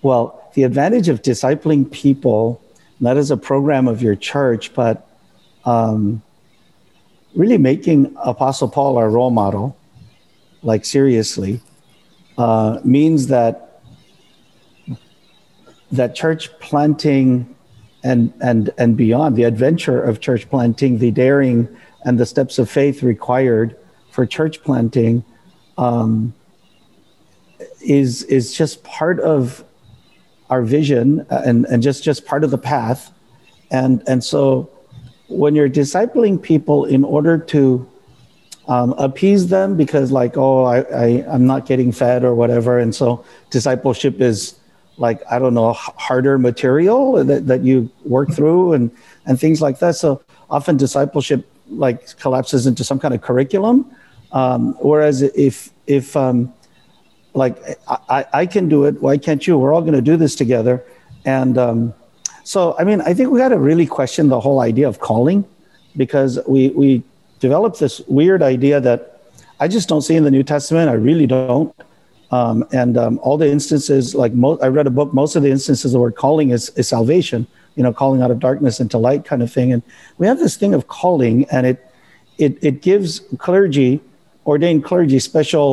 [0.01, 2.61] well, the advantage of discipling people,
[2.99, 5.07] not as a program of your church, but
[5.65, 6.21] um,
[7.35, 9.77] really making Apostle Paul our role model,
[10.63, 11.61] like seriously,
[12.37, 13.81] uh, means that
[15.91, 17.55] that church planting
[18.03, 21.67] and and and beyond the adventure of church planting, the daring
[22.05, 23.77] and the steps of faith required
[24.11, 25.23] for church planting.
[25.77, 26.33] Um,
[27.83, 29.63] is is just part of
[30.49, 33.11] our vision and, and just just part of the path
[33.71, 34.69] and and so
[35.27, 37.89] when you're discipling people in order to
[38.67, 42.79] um, appease them because like oh I, I i'm not getting fed or whatever.
[42.79, 44.55] And so discipleship is
[44.97, 48.91] like i don't know harder material that, that you work through and
[49.25, 49.95] and things like that.
[49.95, 53.89] So often discipleship like collapses into some kind of curriculum.
[54.31, 56.53] Um, whereas if if um,
[57.33, 59.57] like I, I can do it why can't you?
[59.57, 60.83] We're all going to do this together.
[61.25, 61.93] And um,
[62.43, 65.45] so i mean i think we got to really question the whole idea of calling
[65.95, 67.03] because we we
[67.47, 68.99] developed this weird idea that
[69.59, 70.89] i just don't see in the new testament.
[70.89, 71.73] I really don't.
[72.37, 75.51] Um, and um, all the instances like mo- i read a book most of the
[75.57, 79.25] instances the word calling is, is salvation you know calling out of darkness into light
[79.25, 79.73] kind of thing.
[79.73, 79.81] And
[80.17, 81.77] we have this thing of calling and it
[82.37, 84.01] it, it gives clergy
[84.45, 85.71] ordained clergy special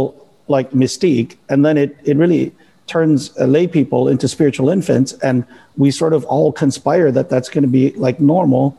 [0.48, 2.52] like mystique, and then it it really
[2.86, 5.44] turns uh, lay people into spiritual infants, and
[5.76, 8.76] we sort of all conspire that that's going to be like normal,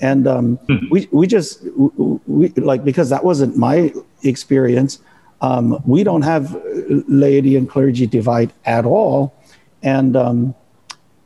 [0.00, 0.88] and um, hmm.
[0.90, 1.62] we we just
[2.26, 3.92] we like because that wasn't my
[4.22, 4.98] experience.
[5.40, 6.56] Um, we don't have
[7.08, 9.34] laity and clergy divide at all,
[9.82, 10.54] and um,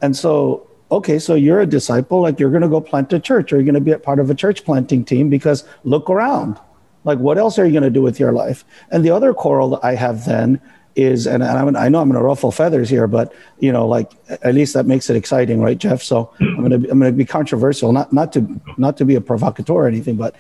[0.01, 3.53] and so okay, so you're a disciple, like you're going to go plant a church,
[3.53, 6.59] or you're going to be a part of a church planting team because look around
[7.07, 8.65] like, what else are you going to do with your life?
[8.91, 10.61] And the other quarrel that I have then
[10.97, 14.11] is, and I know I'm going to ruffle feathers here, but you know, like
[14.43, 16.03] at least that makes it exciting, right, Jeff?
[16.03, 19.15] So I'm going to I'm going to be controversial, not not to not to be
[19.15, 20.35] a provocateur or anything, but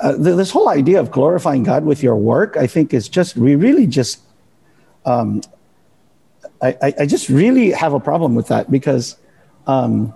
[0.00, 3.56] uh, this whole idea of glorifying God with your work, I think, is just we
[3.56, 4.20] really just.
[5.04, 5.42] Um,
[6.62, 9.16] I, I just really have a problem with that because,
[9.66, 10.12] um,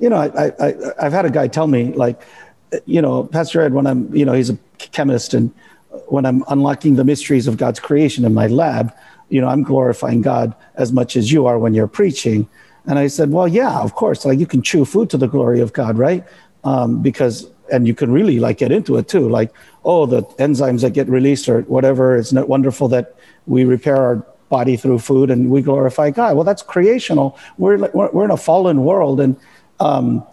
[0.00, 2.20] you know, I, I, I've had a guy tell me like,
[2.86, 5.52] you know, Pastor Ed, when I'm, you know, he's a chemist, and
[6.08, 8.92] when I'm unlocking the mysteries of God's creation in my lab,
[9.28, 12.48] you know, I'm glorifying God as much as you are when you're preaching.
[12.86, 14.24] And I said, well, yeah, of course.
[14.24, 16.24] Like you can chew food to the glory of God, right?
[16.64, 19.28] Um, because and you can really like get into it too.
[19.28, 19.52] Like,
[19.84, 22.16] oh, the enzymes that get released or whatever.
[22.16, 26.36] It's not wonderful that we repair our body through food and we glorify God.
[26.36, 27.38] Well, that's creational.
[27.58, 29.36] We're we're, we're in a fallen world, and
[29.80, 30.24] um,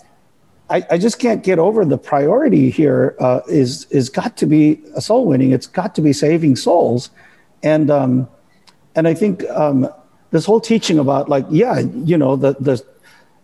[0.69, 4.82] I, I, just can't get over the priority here uh, is is got to be
[4.95, 5.52] a soul winning.
[5.52, 7.10] It's got to be saving souls,
[7.62, 8.28] and um,
[8.95, 9.89] and I think um,
[10.32, 12.84] this whole teaching about like yeah, you know the the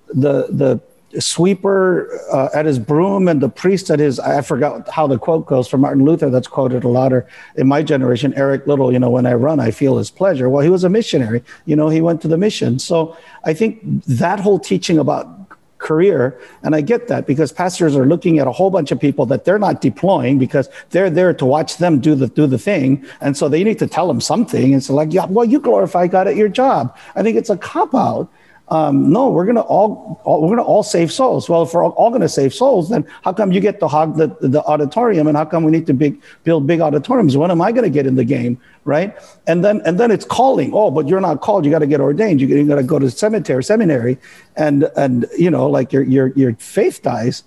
[0.07, 0.81] the the
[1.19, 5.47] sweeper uh, at his broom and the priest at his i forgot how the quote
[5.47, 8.99] goes from martin luther that's quoted a lot or in my generation Eric Liddell you
[8.99, 10.49] know when i run i feel his pleasure.
[10.49, 11.43] Well he was a missionary.
[11.65, 12.77] You know he went to the mission.
[12.77, 15.38] So i think that whole teaching about
[15.79, 16.39] career.
[16.63, 19.45] And i get that because pastors are looking at a whole bunch of people that
[19.45, 23.05] they're not deploying because they're there to watch them do the do the thing.
[23.21, 24.73] And so they need to tell them something.
[24.73, 26.95] It's like yeah well you glorify god at your job.
[27.15, 28.29] I think it's a cop out
[28.71, 31.49] um, no, we're gonna all, all, we're gonna all save souls.
[31.49, 34.17] Well, if we're all, all, gonna save souls, then how come you get to hog
[34.17, 37.35] the, the auditorium, and how come we need to big, build big auditoriums?
[37.35, 39.17] When am I gonna get in the game, right?
[39.47, 40.71] And then and then it's calling.
[40.73, 41.65] Oh, but you're not called.
[41.65, 42.41] You got to get ordained.
[42.41, 44.19] You, you got to go to cemetery, seminary,
[44.55, 47.43] and and you know, like your your your faith dies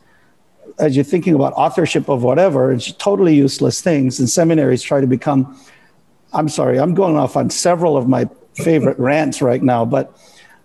[0.81, 2.73] as you're thinking about authorship of whatever.
[2.73, 5.57] It's totally useless things, and seminaries try to become.
[6.33, 10.17] I'm sorry, I'm going off on several of my favorite rants right now, but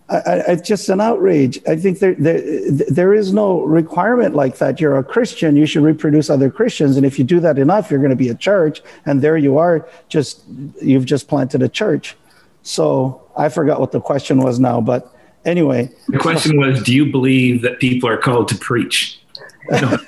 [0.10, 1.60] I, it's just an outrage.
[1.68, 2.42] I think there, there,
[2.72, 4.80] there is no requirement like that.
[4.80, 6.96] You're a Christian, you should reproduce other Christians.
[6.96, 8.82] And if you do that enough, you're going to be a church.
[9.06, 10.44] And there you are, just,
[10.82, 12.16] you've just planted a church.
[12.64, 15.92] So I forgot what the question was now, but anyway.
[16.08, 19.22] The question was, do you believe that people are called to preach?
[19.70, 19.98] No,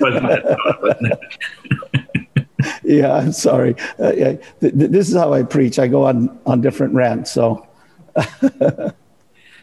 [2.82, 3.76] yeah, I'm sorry.
[3.98, 5.78] Uh, yeah, th- th- this is how I preach.
[5.78, 7.30] I go on, on different rants.
[7.30, 7.66] So.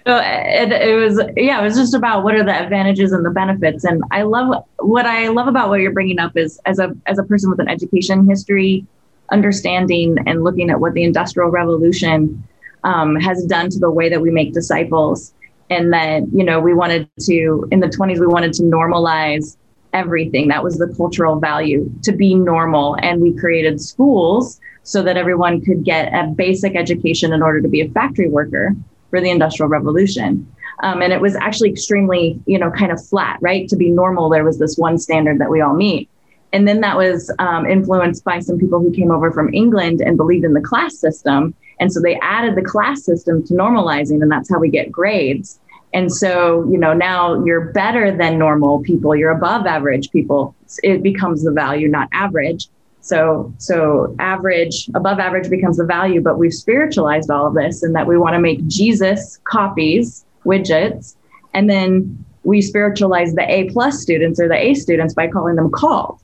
[0.08, 3.30] So it, it was, yeah, it was just about what are the advantages and the
[3.30, 3.84] benefits.
[3.84, 7.20] And I love what I love about what you're bringing up is as a as
[7.20, 8.86] a person with an education history,
[9.34, 12.42] understanding and looking at what the Industrial Revolution
[12.86, 15.34] um, has done to the way that we make disciples.
[15.70, 19.58] And that you know we wanted to in the 20s we wanted to normalize
[19.92, 20.48] everything.
[20.48, 25.60] That was the cultural value to be normal, and we created schools so that everyone
[25.66, 28.74] could get a basic education in order to be a factory worker
[29.10, 30.52] for the Industrial Revolution.
[30.84, 33.68] Um, and it was actually extremely, you know, kind of flat, right?
[33.70, 36.10] To be normal, there was this one standard that we all meet.
[36.54, 40.18] And then that was um, influenced by some people who came over from England and
[40.18, 41.54] believed in the class system.
[41.80, 45.60] And so they added the class system to normalizing, and that's how we get grades.
[45.94, 50.56] And so, you know, now you're better than normal people, you're above average people.
[50.84, 52.68] It becomes the value, not average.
[53.08, 57.96] So, so average, above average becomes the value, but we've spiritualized all of this and
[57.96, 61.16] that we want to make Jesus copies, widgets,
[61.54, 65.72] and then we spiritualize the A plus students or the A students by calling them
[65.72, 66.20] called.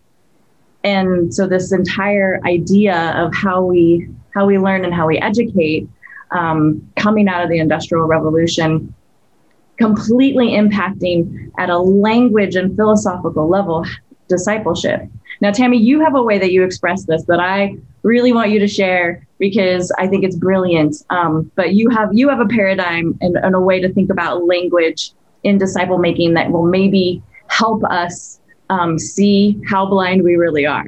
[0.84, 5.88] And so this entire idea of how we how we learn and how we educate
[6.32, 8.94] um, coming out of the industrial revolution
[9.78, 13.86] completely impacting at a language and philosophical level
[14.28, 15.08] discipleship
[15.42, 18.60] now, Tammy, you have a way that you express this that I really want you
[18.60, 20.96] to share because I think it's brilliant.
[21.10, 24.46] Um, but you have you have a paradigm and, and a way to think about
[24.46, 25.12] language
[25.44, 30.86] in disciple making that will maybe help us um, see how blind we really are.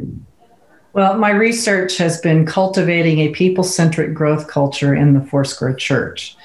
[0.93, 6.37] Well, my research has been cultivating a people centric growth culture in the Foursquare Church.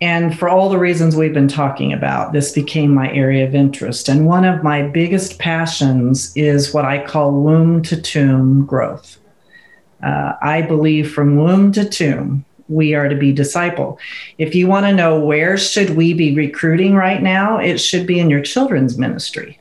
[0.00, 4.08] And for all the reasons we've been talking about, this became my area of interest.
[4.08, 9.18] And one of my biggest passions is what I call womb to tomb growth.
[10.02, 13.98] Uh, I believe from womb to tomb, we are to be disciple.
[14.36, 18.20] If you want to know where should we be recruiting right now, it should be
[18.20, 19.60] in your children's ministry.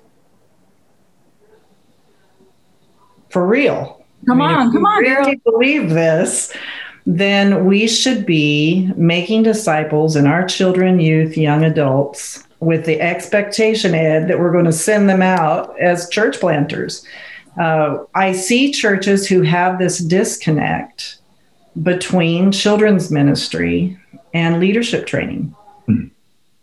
[3.30, 4.06] For real.
[4.28, 5.02] Come I mean, on, come on.
[5.02, 6.54] Really believe this
[7.10, 13.96] then we should be making disciples in our children, youth, young adults with the expectation,
[13.96, 17.06] Ed, that we're going to send them out as church planters.
[17.58, 21.20] Uh, I see churches who have this disconnect
[21.82, 23.98] between children's ministry
[24.34, 25.56] and leadership training.
[25.88, 26.12] Mm.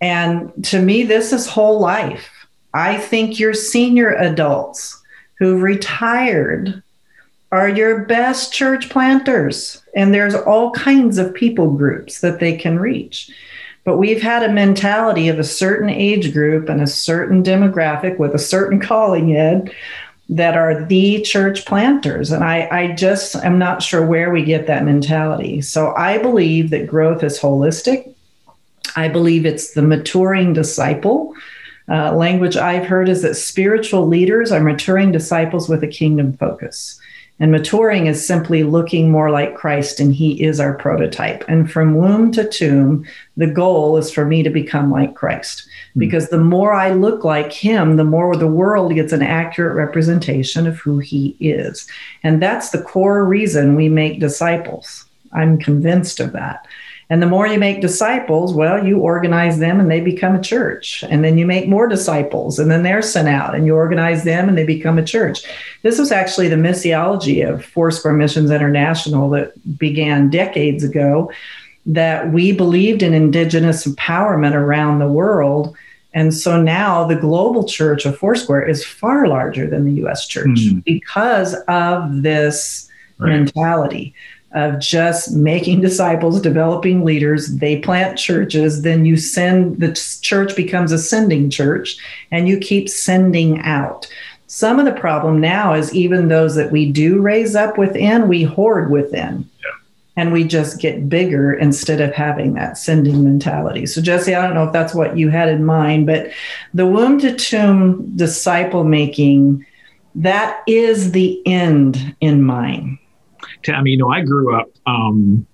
[0.02, 2.28] And to me, this is whole life.
[2.74, 5.00] I think your senior adults
[5.38, 6.82] who've retired
[7.54, 9.82] are your best church planters.
[9.94, 13.30] And there's all kinds of people groups that they can reach.
[13.84, 18.34] But we've had a mentality of a certain age group and a certain demographic with
[18.34, 19.70] a certain calling in
[20.30, 22.32] that are the church planters.
[22.32, 25.60] And I, I just am not sure where we get that mentality.
[25.60, 28.14] So I believe that growth is holistic.
[28.96, 31.34] I believe it's the maturing disciple.
[31.88, 36.98] Uh, language I've heard is that spiritual leaders are maturing disciples with a kingdom focus.
[37.44, 41.44] And maturing is simply looking more like Christ, and He is our prototype.
[41.46, 43.04] And from womb to tomb,
[43.36, 45.68] the goal is for me to become like Christ.
[45.92, 45.98] Hmm.
[45.98, 50.66] Because the more I look like Him, the more the world gets an accurate representation
[50.66, 51.86] of who He is.
[52.22, 55.04] And that's the core reason we make disciples.
[55.34, 56.66] I'm convinced of that.
[57.10, 61.04] And the more you make disciples, well, you organize them and they become a church.
[61.08, 64.48] And then you make more disciples and then they're sent out and you organize them
[64.48, 65.42] and they become a church.
[65.82, 71.30] This was actually the missiology of Foursquare Missions International that began decades ago,
[71.86, 75.76] that we believed in indigenous empowerment around the world.
[76.14, 80.46] And so now the global church of Foursquare is far larger than the US church
[80.46, 80.82] mm.
[80.84, 82.88] because of this
[83.18, 83.30] right.
[83.30, 84.14] mentality
[84.54, 87.56] of just making disciples, developing leaders.
[87.56, 89.92] They plant churches, then you send the
[90.22, 91.96] church becomes a sending church,
[92.30, 94.06] and you keep sending out.
[94.46, 98.44] Some of the problem now is even those that we do raise up within, we
[98.44, 99.50] hoard within.
[99.64, 99.70] Yeah.
[100.16, 103.86] And we just get bigger instead of having that sending mentality.
[103.86, 106.30] So, Jesse, I don't know if that's what you had in mind, but
[106.72, 109.66] the womb to tomb disciple making,
[110.14, 112.98] that is the end in mind
[113.62, 115.46] Tammy, you know, I grew up um,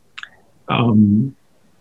[0.69, 1.35] um,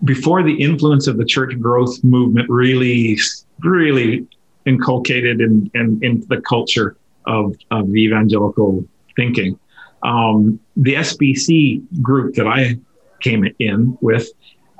[0.04, 3.18] before the influence of the church growth movement really,
[3.60, 4.28] really
[4.66, 9.60] inculcated in, in, in the culture of, of the evangelical thinking.
[10.04, 12.78] Um, the SBC group that I
[13.22, 14.30] came in with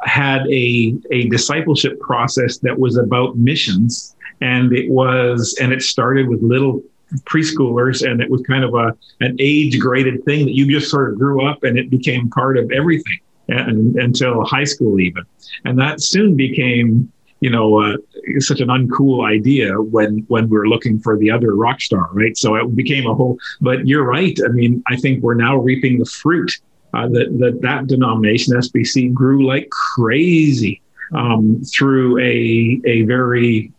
[0.04, 6.30] had a, a discipleship process that was about missions and it was and it started
[6.30, 6.82] with little
[7.24, 11.12] preschoolers and it was kind of a an age graded thing that you just sort
[11.12, 15.24] of grew up and it became part of everything and, until high school even.
[15.66, 17.96] And that soon became you know uh,
[18.40, 22.38] such an uncool idea when when we're looking for the other rock star right?
[22.38, 24.38] So it became a whole but you're right.
[24.46, 26.52] I mean i think we're now reaping the fruit
[26.94, 30.82] uh, that, that that denomination sbc grew like crazy
[31.14, 33.72] um, through a a very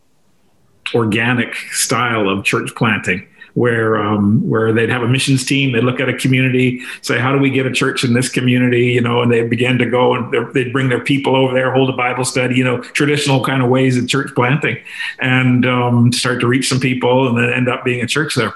[0.94, 5.72] organic style of church planting where um, where they'd have a missions team.
[5.72, 8.86] They'd look at a community, say, "How do we get a church in this community?"
[8.86, 11.90] You know, and they began to go and they'd bring their people over there, hold
[11.90, 12.56] a Bible study.
[12.56, 14.78] You know, traditional kind of ways of church planting,
[15.18, 18.54] and um, start to reach some people, and then end up being a church there.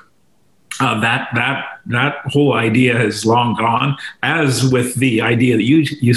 [0.80, 3.96] Uh, that that that whole idea has long gone.
[4.22, 6.14] As with the idea that you you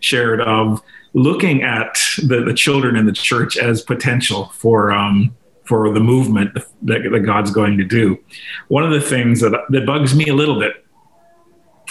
[0.00, 5.34] shared of looking at the, the children in the church as potential for um,
[5.70, 6.52] for the movement
[6.82, 8.18] that, that God's going to do.
[8.66, 10.84] One of the things that, that bugs me a little bit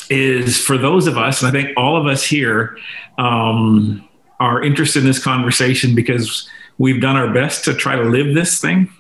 [0.10, 2.78] is for those of us, and I think all of us here
[3.18, 4.06] um,
[4.38, 8.60] are interested in this conversation because we've done our best to try to live this
[8.60, 8.92] thing.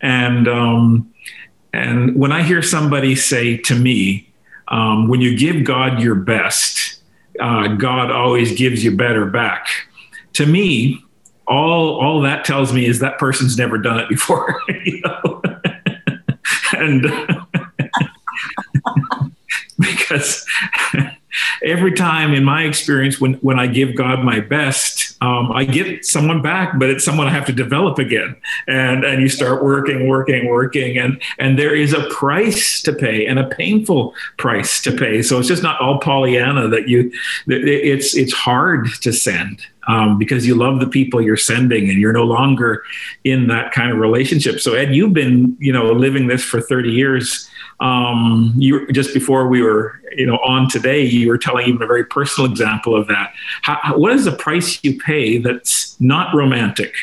[0.00, 1.12] And um,
[1.72, 4.30] and when I hear somebody say to me,
[4.68, 7.02] um, "When you give God your best,
[7.40, 9.66] uh, God always gives you better back,"
[10.34, 11.02] to me,
[11.50, 15.42] all all that tells me is that person's never done it before you know?
[16.72, 17.02] and
[19.78, 20.46] because
[21.62, 26.04] every time in my experience when when i give god my best um, i get
[26.04, 28.34] someone back but it's someone i have to develop again
[28.66, 33.26] and and you start working working working and and there is a price to pay
[33.26, 37.10] and a painful price to pay so it's just not all pollyanna that you
[37.46, 42.12] it's it's hard to send um, because you love the people you're sending and you're
[42.12, 42.82] no longer
[43.24, 44.60] in that kind of relationship.
[44.60, 47.48] So Ed, you've been, you know, living this for 30 years.
[47.80, 51.86] Um, you just before we were, you know, on today, you were telling even a
[51.86, 53.32] very personal example of that.
[53.62, 56.94] How, what is the price you pay that's not romantic?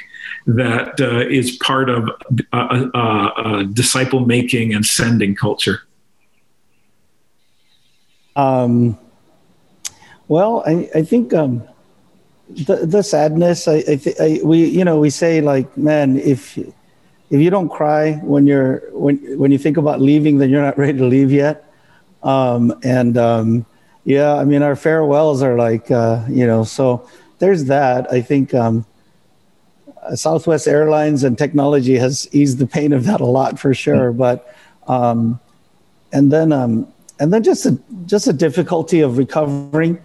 [0.45, 2.09] That uh, is part of
[2.53, 5.81] uh, uh, uh disciple making and sending culture?
[8.37, 8.97] Um,
[10.27, 11.67] well, I, I think um,
[12.49, 13.67] the the sadness.
[13.67, 16.57] I, I, I, we you know we say like man if
[17.29, 20.77] if you don't cry when you're when when you think about leaving then you're not
[20.83, 21.63] ready to leave yet.
[22.23, 23.65] Um, and um,
[24.03, 27.07] yeah, I mean our farewells are like uh, you know so
[27.39, 28.11] there's that.
[28.11, 28.85] I think um,
[30.15, 34.09] Southwest Airlines and technology has eased the pain of that a lot for sure.
[34.09, 34.17] Mm-hmm.
[34.17, 34.55] But
[34.87, 35.39] um,
[36.11, 39.99] and then um, and then just a just a difficulty of recovering.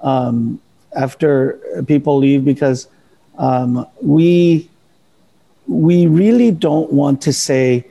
[0.00, 0.60] Um,
[0.96, 2.88] after people leave because
[3.38, 4.68] um, we
[5.68, 7.84] we really don't want to say,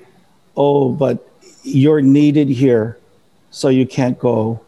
[0.55, 1.27] "Oh, but
[1.63, 2.97] you're needed here,
[3.51, 4.59] so you can't go."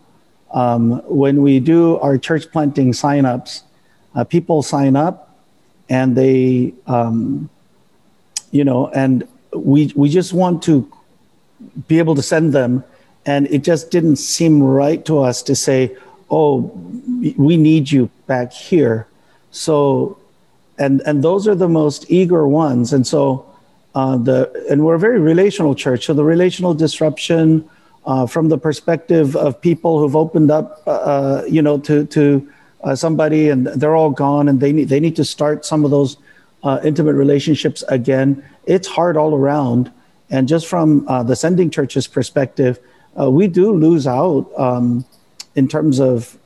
[0.51, 3.64] Um, when we do our church planting signups,
[4.16, 5.36] uh, people sign up,
[5.89, 7.49] and they, um,
[8.51, 10.89] you know, and we we just want to
[11.88, 12.84] be able to send them,
[13.26, 15.95] and it just didn't seem right to us to say,
[16.30, 16.72] "Oh,
[17.38, 19.08] we need you back here.
[19.51, 20.18] So,
[20.78, 22.93] and and those are the most eager ones.
[22.93, 23.45] And so,
[23.95, 26.05] uh, the and we're a very relational church.
[26.05, 27.67] So the relational disruption
[28.05, 32.47] uh, from the perspective of people who've opened up, uh, uh you know, to to
[32.84, 35.91] uh, somebody and they're all gone and they need they need to start some of
[35.91, 36.17] those
[36.63, 38.43] uh, intimate relationships again.
[38.65, 39.91] It's hard all around.
[40.30, 42.80] And just from the sending church's perspective,
[43.15, 45.05] we do lose out um,
[45.55, 46.38] in terms of,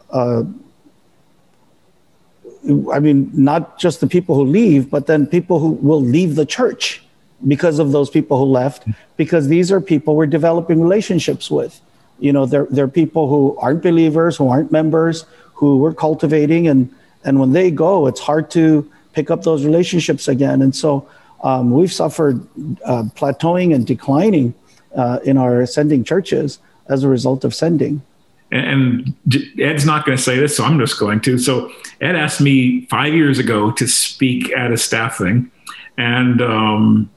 [2.92, 6.46] I mean, not just the people who leave, but then people who will leave the
[6.46, 7.04] church
[7.48, 8.88] because of those people who left,
[9.18, 11.82] because these are people we're developing relationships with.
[12.20, 16.68] You know, they're, they're people who aren't believers, who aren't members, who we're cultivating.
[16.68, 16.94] And,
[17.24, 20.62] and when they go, it's hard to pick up those relationships again.
[20.62, 21.08] And so
[21.44, 22.42] um, we've suffered
[22.86, 24.54] uh, plateauing and declining
[24.96, 28.04] uh, in our sending churches as a result of sending.
[28.52, 29.16] And
[29.58, 31.38] Ed's not going to say this, so I'm just going to.
[31.38, 31.72] So
[32.02, 35.50] Ed asked me five years ago to speak at a staff thing,
[35.98, 37.10] and um,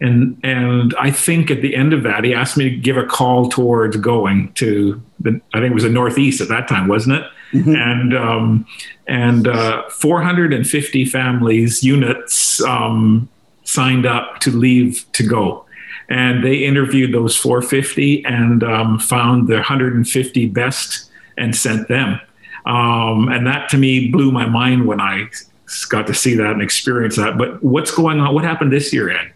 [0.00, 3.06] and and I think at the end of that, he asked me to give a
[3.06, 5.40] call towards going to the.
[5.54, 7.30] I think it was the Northeast at that time, wasn't it?
[7.52, 7.74] Mm-hmm.
[7.76, 8.66] And um,
[9.06, 13.28] and uh, 450 families units um,
[13.62, 15.63] signed up to leave to go.
[16.08, 22.20] And they interviewed those 450 and um, found the 150 best and sent them.
[22.66, 25.28] Um, and that to me blew my mind when I
[25.88, 27.36] got to see that and experience that.
[27.36, 28.34] But what's going on?
[28.34, 29.32] What happened this year, Ed?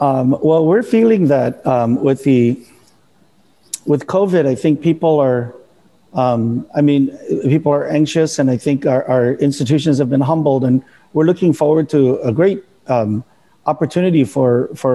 [0.00, 2.60] Um, well, we're feeling that um, with the
[3.86, 5.54] with COVID, I think people are.
[6.14, 10.64] Um, I mean, people are anxious, and I think our, our institutions have been humbled,
[10.64, 10.82] and
[11.12, 13.24] we're looking forward to a great um,
[13.68, 14.92] opportunity for for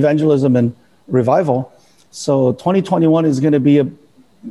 [0.00, 0.74] evangelism and
[1.08, 1.72] revival.
[2.10, 3.86] So 2021 is going to be a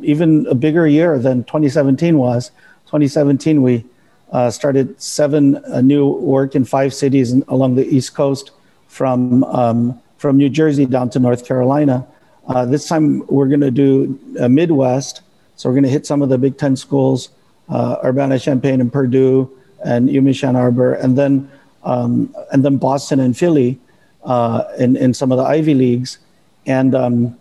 [0.01, 2.49] even a bigger year than 2017 was.
[2.87, 3.85] 2017 we
[4.31, 8.51] uh, started seven uh, new work in five cities along the East Coast,
[8.87, 12.05] from um, from New Jersey down to North Carolina.
[12.47, 15.21] Uh, this time we're going to do a Midwest,
[15.55, 17.29] so we're going to hit some of the Big Ten schools,
[17.69, 19.49] uh, Urbana, Champaign, and Purdue,
[19.83, 21.49] and UMich Ann Arbor, and then
[21.83, 23.79] um, and then Boston and Philly
[24.23, 26.19] uh, in, in some of the Ivy Leagues.
[26.65, 27.37] And um,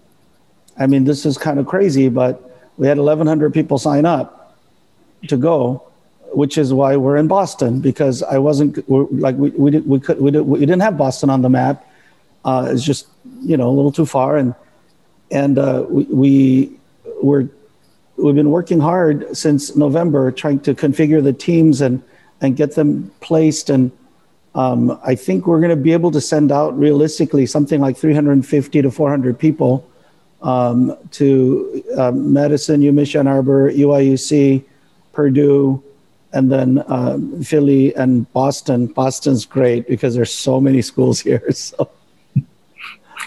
[0.78, 4.56] I mean, this is kind of crazy, but we had 1,100 people sign up
[5.28, 5.86] to go,
[6.32, 10.20] which is why we're in Boston because I wasn't like we, we, did, we, could,
[10.20, 11.86] we, did, we didn't have Boston on the map.
[12.44, 13.08] Uh, it's just,
[13.42, 14.38] you know, a little too far.
[14.38, 14.54] And,
[15.30, 16.72] and uh, we, we
[17.22, 17.48] were,
[18.16, 22.02] we've been working hard since November trying to configure the teams and,
[22.40, 23.92] and get them placed and
[24.54, 28.82] um, I think we're going to be able to send out realistically something like 350
[28.82, 29.88] to 400 people
[30.42, 34.64] um, to um, Madison, UMich Ann Arbor, UIUC,
[35.12, 35.82] Purdue,
[36.32, 38.86] and then um, Philly and Boston.
[38.86, 41.50] Boston's great because there's so many schools here.
[41.52, 41.90] So.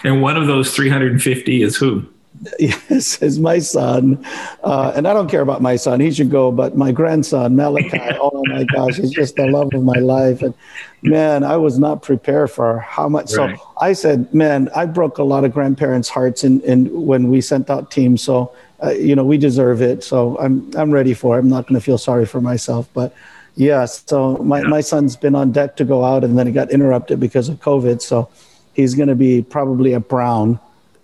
[0.02, 2.06] And one of those 350 is who?
[2.58, 4.24] Yes, is my son.
[4.62, 6.00] Uh, and I don't care about my son.
[6.00, 6.50] He should go.
[6.50, 10.42] But my grandson, Malachi, oh my gosh, he's just the love of my life.
[10.42, 10.54] And
[11.02, 13.34] man, I was not prepared for how much.
[13.34, 13.56] Right.
[13.58, 17.40] So I said, man, I broke a lot of grandparents' hearts in, in when we
[17.40, 18.22] sent out teams.
[18.22, 20.04] So, uh, you know, we deserve it.
[20.04, 21.40] So I'm, I'm ready for it.
[21.40, 22.88] I'm not going to feel sorry for myself.
[22.94, 23.14] But
[23.56, 24.68] yeah, so my, yeah.
[24.68, 27.60] my son's been on deck to go out and then he got interrupted because of
[27.60, 28.02] COVID.
[28.02, 28.28] So
[28.74, 30.58] he's going to be probably a Brown.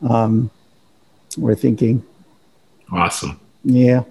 [0.08, 0.50] Um,
[1.36, 2.04] we're thinking.
[2.92, 3.40] Awesome.
[3.64, 4.04] Yeah.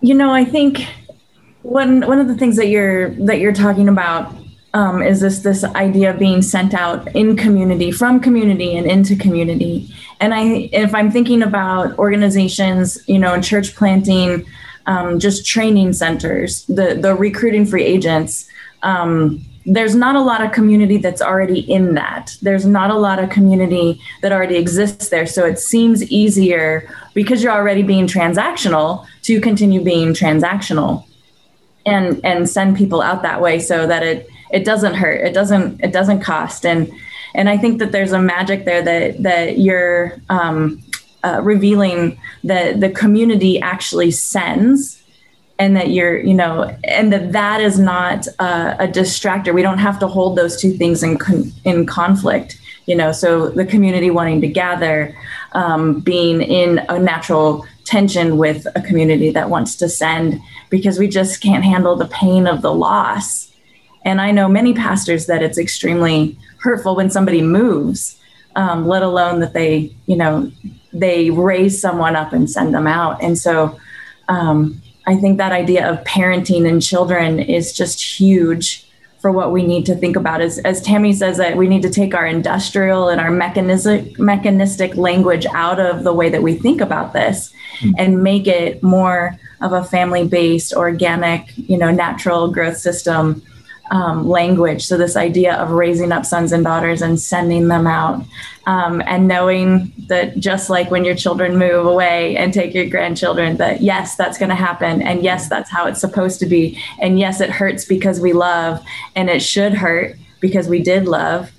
[0.00, 0.86] You know, I think
[1.62, 4.34] one one of the things that you're that you're talking about
[4.74, 9.14] um, is this this idea of being sent out in community, from community and into
[9.14, 9.94] community.
[10.20, 14.46] And I, if I'm thinking about organizations, you know, church planting,
[14.86, 18.48] um, just training centers, the the recruiting free agents.
[18.82, 22.36] Um, there's not a lot of community that's already in that.
[22.42, 25.26] There's not a lot of community that already exists there.
[25.26, 31.04] So it seems easier because you're already being transactional to continue being transactional
[31.84, 35.24] and and send people out that way so that it it doesn't hurt.
[35.24, 36.66] It doesn't it doesn't cost.
[36.66, 36.92] And
[37.34, 40.82] and I think that there's a magic there that that you're um,
[41.24, 45.01] uh, revealing that the community actually sends
[45.62, 49.54] and that you're you know and that that is not a distractor.
[49.54, 53.48] We don't have to hold those two things in con- in conflict you know so
[53.48, 55.16] the community wanting to gather
[55.52, 60.40] um, being in a natural tension with a community that wants to send
[60.70, 63.52] because we just can't handle the pain of the loss.
[64.04, 68.00] And i know many pastors that it's extremely hurtful when somebody moves
[68.56, 70.50] um, let alone that they you know
[70.92, 73.22] they raise someone up and send them out.
[73.22, 73.78] And so
[74.28, 78.86] um, I think that idea of parenting and children is just huge
[79.22, 80.40] for what we need to think about.
[80.40, 84.96] As, as Tammy says, that we need to take our industrial and our mechanistic, mechanistic
[84.96, 87.94] language out of the way that we think about this mm-hmm.
[87.98, 93.42] and make it more of a family based, organic, you know, natural growth system
[93.90, 94.86] um, language.
[94.86, 98.24] So, this idea of raising up sons and daughters and sending them out,
[98.66, 103.56] um, and knowing that just like when your children move away and take your grandchildren,
[103.56, 105.02] that yes, that's going to happen.
[105.02, 106.78] And yes, that's how it's supposed to be.
[107.00, 108.82] And yes, it hurts because we love,
[109.14, 111.50] and it should hurt because we did love.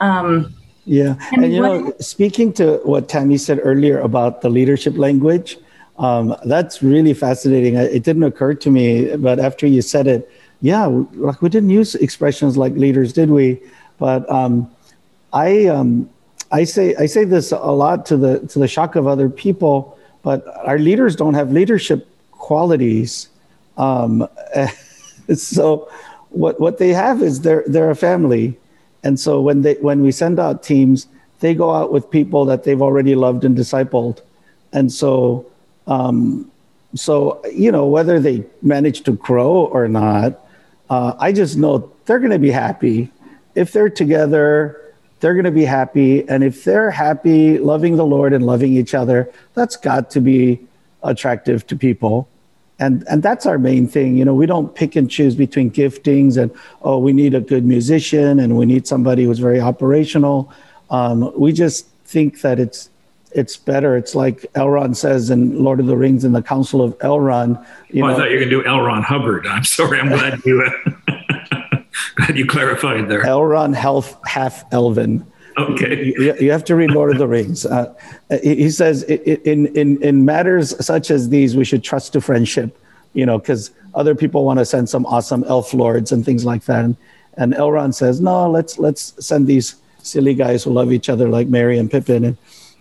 [0.00, 0.54] Um,
[0.86, 1.16] yeah.
[1.32, 5.56] And, and you what, know, speaking to what Tammy said earlier about the leadership language,
[5.98, 7.76] um, that's really fascinating.
[7.76, 10.30] It didn't occur to me, but after you said it,
[10.60, 13.60] yeah, like we didn't use expressions like leaders, did we?
[13.98, 14.70] But um,
[15.32, 16.08] I, um,
[16.50, 19.98] I say, I say this a lot to the to the shock of other people.
[20.22, 23.28] But our leaders don't have leadership qualities.
[23.76, 24.26] Um,
[25.34, 25.90] so,
[26.30, 28.56] what what they have is they're they're a family,
[29.02, 31.06] and so when they when we send out teams,
[31.40, 34.22] they go out with people that they've already loved and discipled,
[34.72, 35.46] and so.
[35.86, 36.50] Um,
[36.94, 40.43] so you know whether they manage to grow or not
[40.90, 43.10] uh, I just know they're going to be happy.
[43.54, 44.80] If they're together,
[45.20, 46.28] they're going to be happy.
[46.28, 50.60] And if they're happy loving the Lord and loving each other, that's got to be
[51.02, 52.28] attractive to people.
[52.78, 54.16] And, and that's our main thing.
[54.16, 56.50] You know, we don't pick and choose between giftings and,
[56.82, 60.52] oh, we need a good musician and we need somebody who's very operational.
[60.90, 62.90] Um, we just think that it's
[63.34, 63.96] it's better.
[63.96, 67.64] It's like Elrond says in Lord of the Rings in the Council of Elrond.
[67.90, 68.80] You oh, know, I thought you were going to do L.
[68.80, 69.46] Ron Hubbard.
[69.46, 70.00] I'm sorry.
[70.00, 71.16] I'm glad you uh,
[72.16, 73.24] glad you clarified there.
[73.24, 75.26] Elrond half half Elven.
[75.56, 76.06] Okay.
[76.06, 77.64] You, you, have to read Lord of the Rings.
[77.64, 77.94] Uh,
[78.42, 82.78] he says in in in matters such as these, we should trust to friendship.
[83.12, 86.64] You know, because other people want to send some awesome elf lords and things like
[86.64, 86.84] that.
[86.84, 86.96] And,
[87.36, 91.48] and Elrond says, no, let's let's send these silly guys who love each other like
[91.48, 92.24] Merry and Pippin.
[92.24, 92.36] And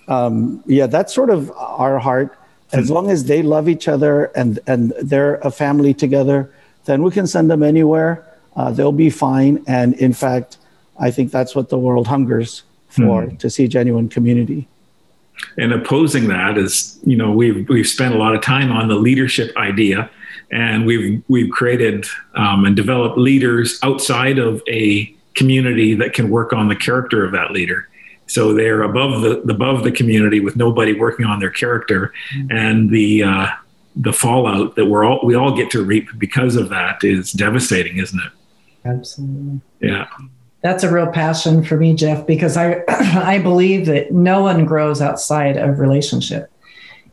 [0.07, 2.37] um, yeah, that's sort of our heart.
[2.71, 6.51] As long as they love each other and and they're a family together,
[6.85, 8.25] then we can send them anywhere.
[8.55, 9.63] Uh, they'll be fine.
[9.67, 10.57] And in fact,
[10.99, 13.39] I think that's what the world hungers for mm.
[13.39, 14.67] to see genuine community.
[15.57, 18.95] And opposing that is, you know, we've we've spent a lot of time on the
[18.95, 20.09] leadership idea,
[20.51, 26.53] and we've we've created um, and developed leaders outside of a community that can work
[26.53, 27.87] on the character of that leader.
[28.27, 32.51] So they're above the above the community with nobody working on their character, mm-hmm.
[32.51, 33.47] and the uh,
[33.95, 37.97] the fallout that we're all we all get to reap because of that is devastating,
[37.97, 38.31] isn't it?
[38.85, 39.61] Absolutely.
[39.81, 40.07] Yeah.
[40.61, 45.01] That's a real passion for me, Jeff, because I I believe that no one grows
[45.01, 46.49] outside of relationship,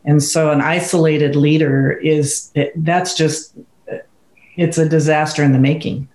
[0.05, 3.55] and so an isolated leader is that's just
[4.57, 6.09] it's a disaster in the making.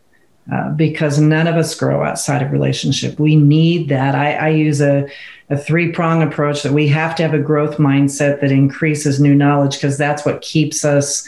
[0.51, 3.19] Uh, because none of us grow outside of relationship.
[3.19, 4.13] We need that.
[4.13, 5.09] I, I use a,
[5.49, 9.33] a three prong approach that we have to have a growth mindset that increases new
[9.33, 11.27] knowledge because that's what keeps us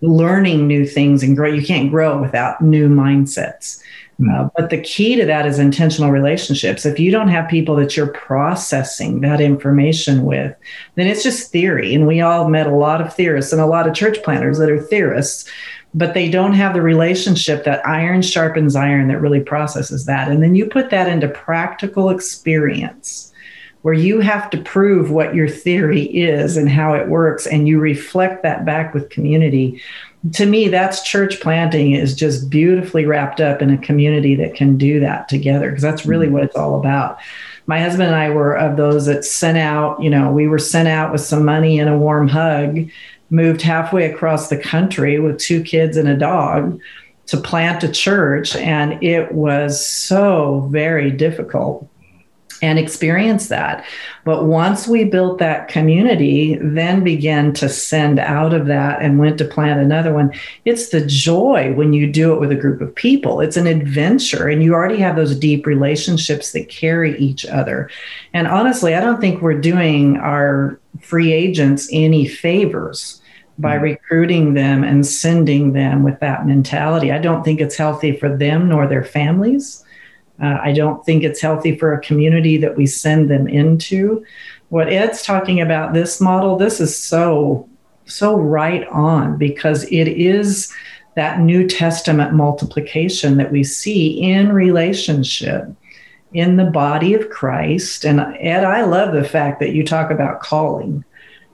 [0.00, 1.48] learning new things and grow.
[1.48, 3.80] You can't grow without new mindsets.
[4.16, 4.30] Hmm.
[4.30, 6.84] Uh, but the key to that is intentional relationships.
[6.84, 10.56] If you don't have people that you're processing that information with,
[10.96, 11.94] then it's just theory.
[11.94, 14.70] And we all met a lot of theorists and a lot of church planners that
[14.70, 15.48] are theorists
[15.94, 20.30] but they don't have the relationship that iron sharpens iron that really processes that.
[20.30, 23.32] And then you put that into practical experience
[23.82, 27.80] where you have to prove what your theory is and how it works, and you
[27.80, 29.80] reflect that back with community.
[30.34, 34.76] To me, that's church planting is just beautifully wrapped up in a community that can
[34.76, 36.34] do that together because that's really mm-hmm.
[36.34, 37.18] what it's all about
[37.70, 40.88] my husband and I were of those that sent out, you know, we were sent
[40.88, 42.90] out with some money and a warm hug
[43.30, 46.80] moved halfway across the country with two kids and a dog
[47.26, 48.56] to plant a church.
[48.56, 51.88] And it was so very difficult
[52.62, 53.84] and experience that.
[54.24, 59.38] But once we built that community, then began to send out of that and went
[59.38, 60.32] to plant another one.
[60.64, 63.40] It's the joy when you do it with a group of people.
[63.40, 67.90] It's an adventure, and you already have those deep relationships that carry each other.
[68.34, 73.19] And honestly, I don't think we're doing our free agents any favors
[73.60, 73.84] by mm-hmm.
[73.84, 77.12] recruiting them and sending them with that mentality.
[77.12, 79.84] I don't think it's healthy for them nor their families.
[80.42, 84.24] Uh, I don't think it's healthy for a community that we send them into.
[84.70, 87.68] What Ed's talking about, this model, this is so,
[88.06, 90.72] so right on because it is
[91.16, 95.68] that New Testament multiplication that we see in relationship
[96.32, 98.04] in the body of Christ.
[98.04, 101.04] And Ed, I love the fact that you talk about calling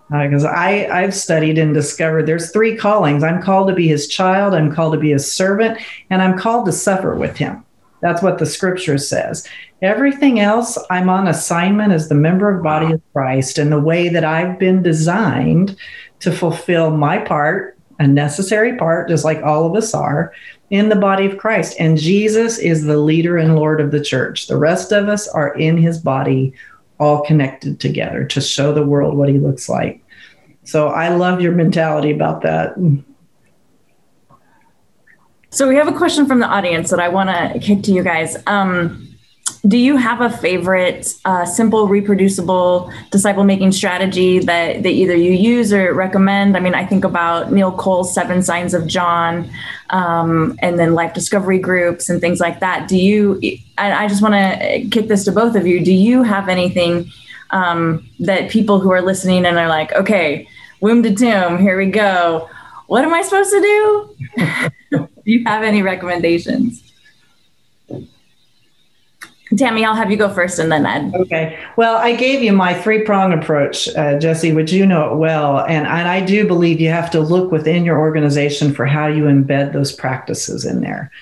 [0.08, 3.24] because uh, I I've studied and discovered there's three callings.
[3.24, 4.54] I'm called to be His child.
[4.54, 5.78] I'm called to be His servant,
[6.10, 7.64] and I'm called to suffer with Him.
[8.00, 9.48] That's what the Scripture says.
[9.82, 14.08] Everything else, I'm on assignment as the member of body of Christ, and the way
[14.08, 15.76] that I've been designed
[16.20, 20.32] to fulfill my part, a necessary part, just like all of us are,
[20.70, 21.76] in the body of Christ.
[21.78, 24.46] And Jesus is the leader and Lord of the church.
[24.46, 26.52] The rest of us are in his body,
[26.98, 30.02] all connected together to show the world what he looks like.
[30.64, 32.74] So I love your mentality about that.
[35.50, 38.02] So we have a question from the audience that I want to kick to you
[38.02, 38.36] guys.
[38.46, 39.05] Um,
[39.66, 45.32] do you have a favorite uh, simple reproducible disciple making strategy that, that either you
[45.32, 46.56] use or recommend?
[46.56, 49.50] I mean i think about neil cole's seven signs of john
[49.90, 52.88] um, and then life discovery groups and things like that.
[52.88, 53.40] Do you
[53.78, 55.84] i just want to kick this to both of you.
[55.84, 57.10] Do you have anything
[57.50, 60.48] um, that people who are listening and are like okay
[60.80, 62.48] womb to tomb here we go.
[62.88, 64.16] What am i supposed to do?
[65.24, 66.85] Do you have any recommendations
[69.56, 71.14] Tammy, I'll have you go first and then Ed.
[71.14, 71.58] Okay.
[71.76, 75.60] Well, I gave you my three prong approach, uh, Jesse, which you know it well.
[75.60, 79.24] And, and I do believe you have to look within your organization for how you
[79.24, 81.12] embed those practices in there.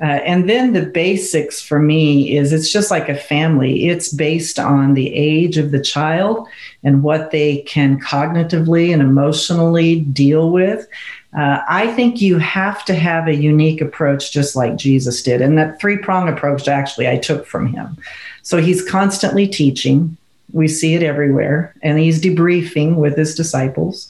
[0.00, 3.88] Uh, and then the basics for me is it's just like a family.
[3.88, 6.48] It's based on the age of the child
[6.82, 10.88] and what they can cognitively and emotionally deal with.
[11.36, 15.40] Uh, I think you have to have a unique approach, just like Jesus did.
[15.40, 17.96] And that three prong approach, actually, I took from him.
[18.42, 20.16] So he's constantly teaching.
[20.52, 21.74] We see it everywhere.
[21.82, 24.08] And he's debriefing with his disciples.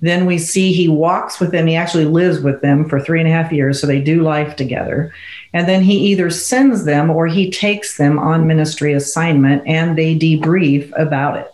[0.00, 1.66] Then we see he walks with them.
[1.66, 3.80] He actually lives with them for three and a half years.
[3.80, 5.12] So they do life together.
[5.52, 10.16] And then he either sends them or he takes them on ministry assignment and they
[10.16, 11.52] debrief about it.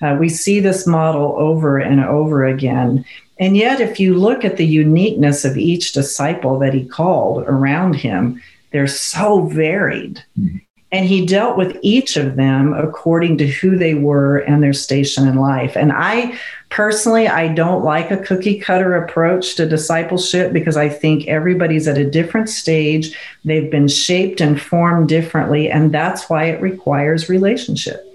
[0.00, 3.04] Uh, we see this model over and over again.
[3.40, 7.94] And yet, if you look at the uniqueness of each disciple that he called around
[7.94, 10.22] him, they're so varied.
[10.38, 10.58] Mm-hmm.
[10.90, 15.28] And he dealt with each of them according to who they were and their station
[15.28, 15.76] in life.
[15.76, 16.38] And I
[16.70, 21.98] personally, I don't like a cookie cutter approach to discipleship because I think everybody's at
[21.98, 23.14] a different stage.
[23.44, 25.70] They've been shaped and formed differently.
[25.70, 28.07] And that's why it requires relationship.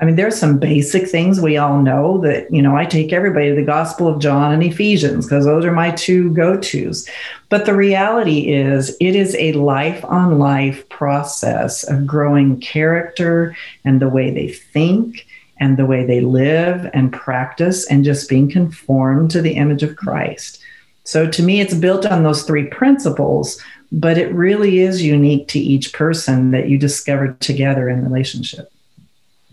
[0.00, 3.50] I mean, there's some basic things we all know that, you know, I take everybody
[3.50, 7.08] to the Gospel of John and Ephesians because those are my two go tos.
[7.48, 14.00] But the reality is, it is a life on life process of growing character and
[14.00, 15.26] the way they think
[15.58, 19.94] and the way they live and practice and just being conformed to the image of
[19.94, 20.60] Christ.
[21.04, 25.60] So to me, it's built on those three principles, but it really is unique to
[25.60, 28.72] each person that you discover together in relationship.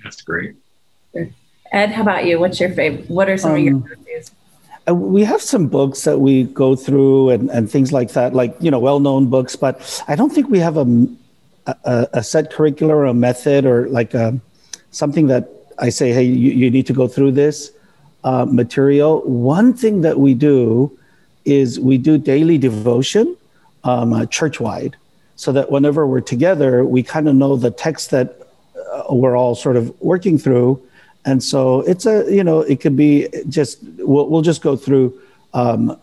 [0.04, 0.56] That's great.
[1.72, 2.40] Ed, how about you?
[2.40, 3.10] What's your favorite?
[3.10, 4.32] What are some um, of your reviews?
[4.90, 8.56] Uh, we have some books that we go through and, and things like that, like,
[8.60, 11.08] you know, well-known books, but I don't think we have a,
[11.68, 14.42] a, a set curriculum or a method or like a, um,
[14.90, 17.72] something that I say, hey, you, you need to go through this
[18.24, 19.22] uh, material.
[19.22, 20.98] One thing that we do
[21.46, 23.38] is we do daily devotion
[23.84, 24.98] um, uh, church-wide
[25.36, 28.41] so that whenever we're together, we kind of know the text that
[29.10, 30.82] we're all sort of working through.
[31.26, 35.20] And so it's a, you know, it could be just, we'll, we'll just go through
[35.54, 35.98] um,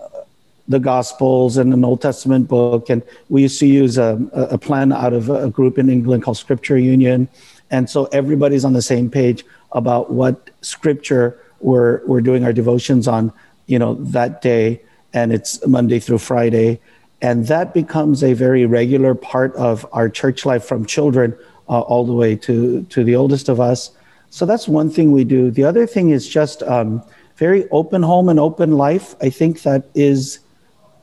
[0.69, 2.91] the Gospels and an Old Testament book.
[2.91, 6.37] And we used to use a, a plan out of a group in England called
[6.37, 7.29] Scripture Union.
[7.71, 13.09] And so everybody's on the same page about what scripture we're, we're doing our devotions
[13.09, 13.33] on,
[13.67, 14.81] you know, that day.
[15.13, 16.81] And it's Monday through Friday.
[17.21, 21.37] And that becomes a very regular part of our church life from children
[21.69, 23.91] uh, all the way to, to the oldest of us.
[24.31, 25.51] So that's one thing we do.
[25.51, 27.03] The other thing is just um,
[27.37, 29.15] very open home and open life.
[29.23, 30.41] I think that is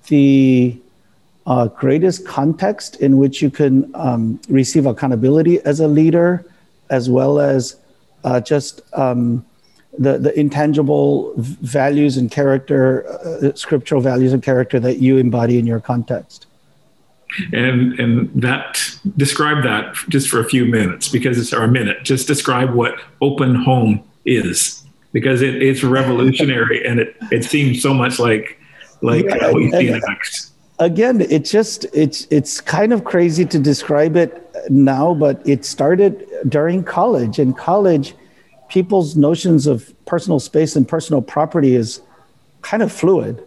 [0.07, 0.79] the
[1.47, 6.45] uh, greatest context in which you can um, receive accountability as a leader,
[6.89, 7.77] as well as
[8.23, 9.45] uh, just um,
[9.97, 15.65] the, the intangible values and character, uh, scriptural values and character that you embody in
[15.65, 16.47] your context
[17.53, 18.84] and and that
[19.17, 23.55] describe that just for a few minutes because it's our minute just describe what open
[23.55, 24.83] home is
[25.13, 28.59] because it, it's revolutionary and it it seems so much like
[29.01, 30.51] like yeah, what you see in Acts.
[30.79, 36.27] Again, it's just it's it's kind of crazy to describe it now, but it started
[36.49, 37.39] during college.
[37.39, 38.13] In college,
[38.67, 42.01] people's notions of personal space and personal property is
[42.61, 43.41] kind of fluid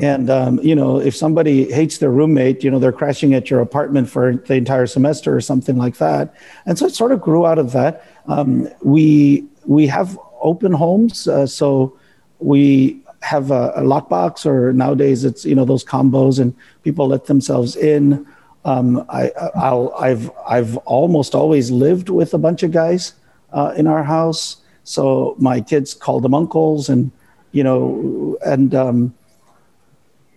[0.00, 3.60] and um, you know if somebody hates their roommate you know they're crashing at your
[3.60, 6.34] apartment for the entire semester or something like that.
[6.66, 8.04] And so it sort of grew out of that.
[8.28, 11.98] Um, we we have open homes uh, so
[12.38, 17.26] we have a, a lockbox, or nowadays it's you know those combos, and people let
[17.26, 18.26] themselves in.
[18.64, 23.14] Um, I, I'll, I've I've almost always lived with a bunch of guys
[23.52, 27.10] uh, in our house, so my kids call them uncles, and
[27.52, 29.14] you know, and um,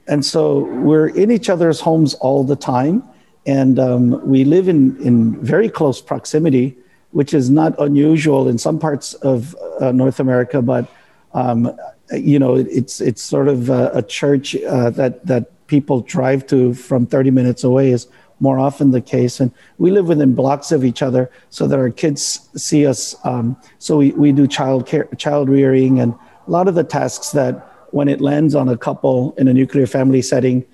[0.07, 3.03] and so we're in each other's homes all the time,
[3.45, 6.77] and um, we live in in very close proximity,
[7.11, 10.87] which is not unusual in some parts of uh, North America, but
[11.33, 11.75] um,
[12.11, 16.73] you know, it's it's sort of a, a church uh, that that people drive to
[16.73, 18.07] from 30 minutes away is
[18.39, 19.39] more often the case.
[19.39, 23.15] And we live within blocks of each other so that our kids see us.
[23.23, 27.31] Um, so we, we do child care, child rearing, and a lot of the tasks
[27.31, 30.65] that when it lands on a couple in a nuclear family setting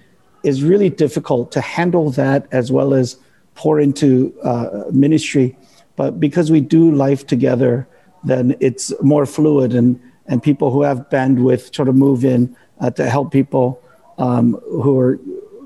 [0.43, 3.17] is really difficult to handle that as well as
[3.55, 5.57] pour into uh, ministry.
[5.97, 7.85] But because we do life together,
[8.23, 12.89] then it's more fluid and, and people who have bandwidth sort of move in uh,
[12.91, 13.83] to help people
[14.17, 15.19] um, who are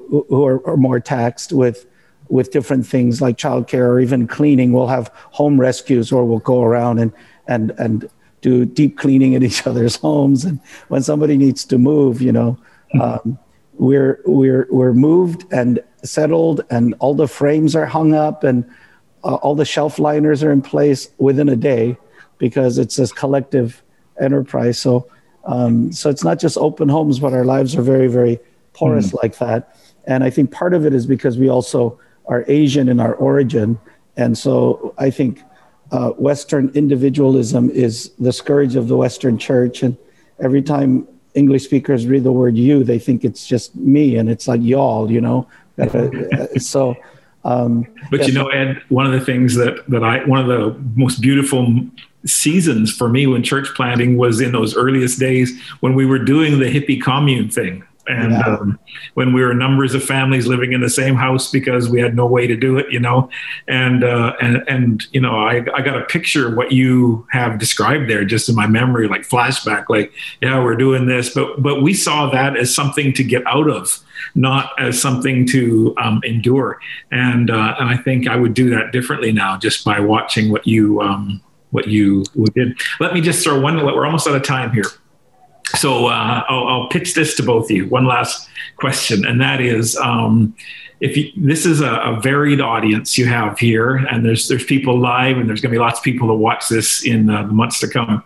[0.10, 1.86] who are, are, more taxed with
[2.30, 4.72] with different things like childcare or even cleaning.
[4.72, 7.12] We'll have home rescues, or we'll go around and
[7.48, 8.10] and and
[8.44, 10.46] do deep cleaning in each other's homes.
[10.46, 12.58] And when somebody needs to move, you know,
[13.02, 13.40] um,
[13.74, 18.64] we're we're we're moved and settled, and all the frames are hung up, and
[19.24, 21.98] uh, all the shelf liners are in place within a day
[22.38, 23.82] because it's this collective
[24.22, 24.78] enterprise.
[24.78, 25.10] So.
[25.46, 28.40] Um, so it's not just open homes, but our lives are very, very
[28.72, 29.22] porous mm.
[29.22, 29.76] like that.
[30.06, 33.78] And I think part of it is because we also are Asian in our origin.
[34.16, 35.42] And so I think
[35.94, 39.84] uh, Western individualism is the scourge of the Western church.
[39.84, 39.96] And
[40.40, 44.48] every time English speakers read the word you, they think it's just me and it's
[44.48, 45.48] like y'all, you know?
[46.58, 46.96] so,
[47.46, 50.48] um, but yeah, you know, Ed, one of the things that, that I, one of
[50.48, 51.68] the most beautiful
[52.26, 56.58] seasons for me when church planting was in those earliest days when we were doing
[56.58, 58.42] the hippie commune thing and yeah.
[58.42, 58.80] um,
[59.14, 62.26] when we were numbers of families living in the same house because we had no
[62.26, 63.30] way to do it you know?
[63.68, 67.60] And uh, and and you know I, I got a picture of what you have
[67.60, 71.34] described there just in my memory like flashback like yeah we're doing this.
[71.34, 74.00] But but we saw that as something to get out of
[74.36, 76.80] not as something to um, endure.
[77.12, 80.66] And uh, and I think I would do that differently now just by watching what
[80.68, 81.42] you um,
[81.72, 82.24] what you
[82.54, 82.80] did.
[83.00, 84.86] Let me just throw one we're almost out of time here
[85.76, 87.88] so uh, I'll, I'll, pitch this to both of you.
[87.88, 88.48] One last
[88.78, 90.56] question, and that is, um,
[91.00, 95.00] if you, this is a, a, varied audience you have here, and there's there's people
[95.00, 97.54] live, and there's going to be lots of people to watch this in uh, the
[97.54, 98.24] months to come.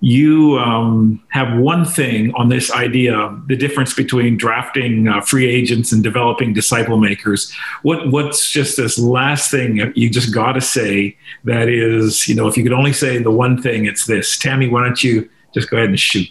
[0.00, 5.90] You um, have one thing on this idea: the difference between drafting uh, free agents
[5.90, 7.52] and developing disciple makers.
[7.82, 11.16] What what's just this last thing you just got to say?
[11.44, 14.38] That is, you know, if you could only say the one thing, it's this.
[14.38, 16.28] Tammy, why don't you just go ahead and shoot?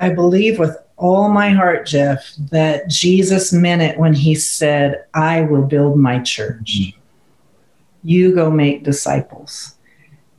[0.00, 5.42] I believe with all my heart, Jeff, that Jesus meant it when he said, I
[5.42, 6.80] will build my church.
[6.80, 7.00] Mm-hmm.
[8.02, 9.74] You go make disciples.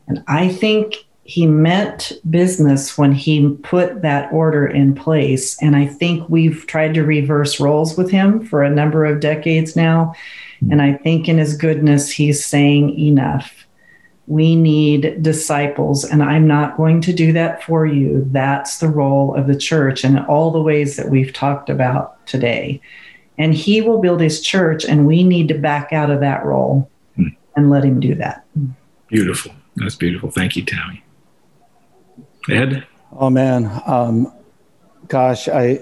[0.07, 5.61] And I think he meant business when he put that order in place.
[5.61, 9.75] And I think we've tried to reverse roles with him for a number of decades
[9.75, 10.13] now.
[10.61, 10.71] Mm-hmm.
[10.71, 13.65] And I think in his goodness, he's saying enough
[14.31, 18.25] we need disciples, and I'm not going to do that for you.
[18.31, 22.79] That's the role of the church in all the ways that we've talked about today.
[23.37, 26.89] And he will build his church, and we need to back out of that role
[27.17, 27.27] hmm.
[27.57, 28.45] and let him do that.
[29.09, 29.51] Beautiful.
[29.75, 30.31] That's beautiful.
[30.31, 31.03] Thank you, Tammy.
[32.49, 32.87] Ed?
[33.11, 33.69] Oh, man.
[33.85, 34.33] Um,
[35.09, 35.81] gosh, I.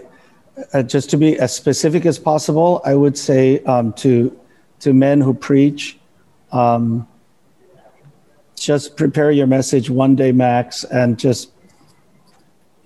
[0.74, 4.38] Uh, just to be as specific as possible, I would say um, to
[4.80, 5.98] to men who preach,
[6.52, 7.08] um,
[8.60, 11.52] just prepare your message one day max and just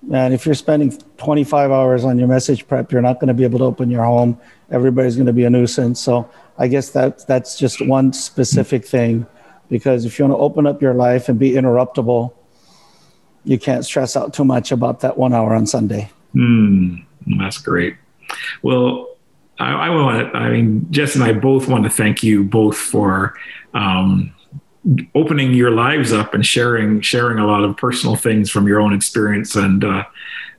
[0.01, 3.43] man if you're spending 25 hours on your message prep you're not going to be
[3.43, 4.39] able to open your home.
[4.71, 5.99] Everybody's going to be a nuisance.
[5.99, 9.25] So i guess that that's just one specific thing
[9.69, 12.33] because if you want to open up your life and be interruptible
[13.43, 16.09] you can't stress out too much about that one hour on sunday.
[16.33, 17.03] Mm,
[17.37, 17.95] that's great.
[18.61, 19.13] Well
[19.59, 22.77] I, I want to, I mean, Jess and I both want to thank you both
[22.77, 23.35] for
[23.73, 24.33] um,
[25.15, 28.93] opening your lives up and sharing sharing a lot of personal things from your own
[28.93, 30.03] experience and uh,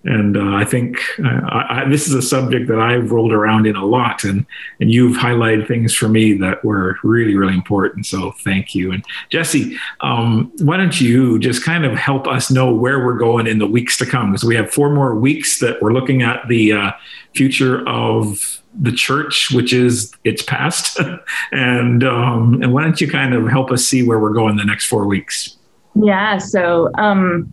[0.04, 3.66] and uh, I think uh, I, I, this is a subject that I've rolled around
[3.66, 4.44] in a lot, and
[4.78, 8.04] and you've highlighted things for me that were really really important.
[8.06, 8.92] So thank you.
[8.92, 13.46] And Jesse, um, why don't you just kind of help us know where we're going
[13.46, 14.32] in the weeks to come?
[14.32, 16.92] Because we have four more weeks that we're looking at the uh,
[17.34, 20.98] future of the church, which is its past.
[21.52, 24.64] and um, and why don't you kind of help us see where we're going the
[24.64, 25.56] next four weeks?
[25.94, 26.38] Yeah.
[26.38, 27.50] So um,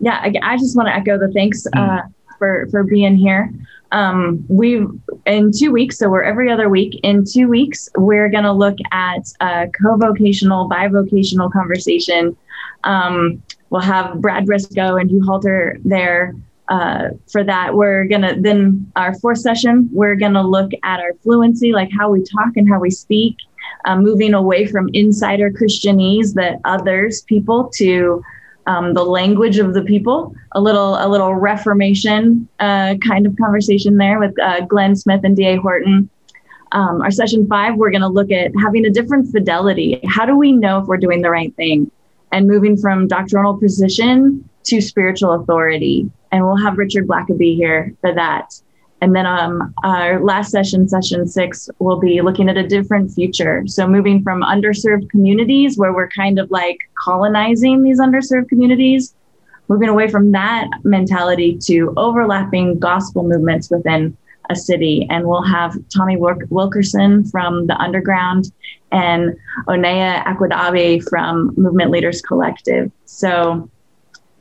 [0.00, 2.02] yeah, I, I just want to echo the thanks uh,
[2.38, 3.52] for for being here.
[3.90, 4.86] Um, we
[5.26, 7.00] in two weeks, so we're every other week.
[7.02, 12.36] In two weeks, we're going to look at a co-vocational, bivocational conversation.
[12.84, 16.34] Um, we'll have Brad Brisco and Hugh Halter there
[16.68, 17.74] uh, for that.
[17.74, 19.88] We're gonna then our fourth session.
[19.92, 23.36] We're gonna look at our fluency, like how we talk and how we speak,
[23.84, 28.22] uh, moving away from insider Christianese that others people to
[28.66, 30.34] um, the language of the people.
[30.52, 35.34] A little a little Reformation uh, kind of conversation there with uh, Glenn Smith and
[35.34, 35.56] D.A.
[35.56, 36.10] Horton.
[36.72, 40.00] Um, our session five, we're going to look at having a different fidelity.
[40.06, 41.90] How do we know if we're doing the right thing?
[42.30, 46.10] And moving from doctrinal precision to spiritual authority.
[46.30, 48.60] And we'll have Richard Blackaby here for that.
[49.00, 53.62] And then um, our last session, session six, will be looking at a different future.
[53.66, 59.14] So moving from underserved communities where we're kind of like colonizing these underserved communities,
[59.68, 64.16] moving away from that mentality to overlapping gospel movements within
[64.50, 65.06] a city.
[65.10, 68.50] And we'll have Tommy Wilkerson from the Underground
[68.90, 69.36] and
[69.68, 72.90] Onea Akwadabe from Movement Leaders Collective.
[73.04, 73.70] So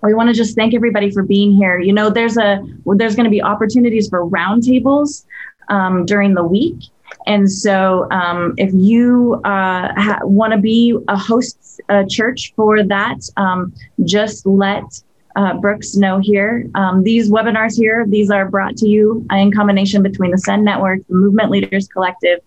[0.01, 1.79] we want to just thank everybody for being here.
[1.79, 5.25] You know, there's a there's going to be opportunities for roundtables
[5.69, 6.77] um, during the week,
[7.25, 12.83] and so um, if you uh, ha- want to be a host uh, church for
[12.83, 13.73] that, um,
[14.05, 14.83] just let
[15.35, 16.67] uh, Brooks know here.
[16.75, 20.99] Um, these webinars here, these are brought to you in combination between the Send Network,
[21.07, 22.39] the Movement Leaders Collective,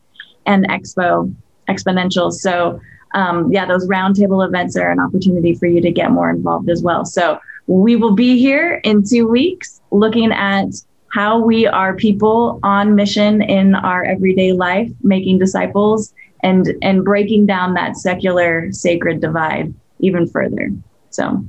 [0.46, 1.32] and Expo
[1.68, 2.32] Exponential.
[2.32, 2.80] So
[3.12, 6.82] um, yeah, those roundtable events are an opportunity for you to get more involved as
[6.82, 7.04] well.
[7.04, 10.68] So we will be here in two weeks looking at
[11.12, 17.46] how we are people on mission in our everyday life, making disciples and and breaking
[17.46, 20.70] down that secular sacred divide even further.
[21.10, 21.44] So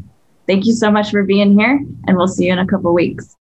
[0.47, 3.37] thank you so much for being here and we'll see you in a couple weeks.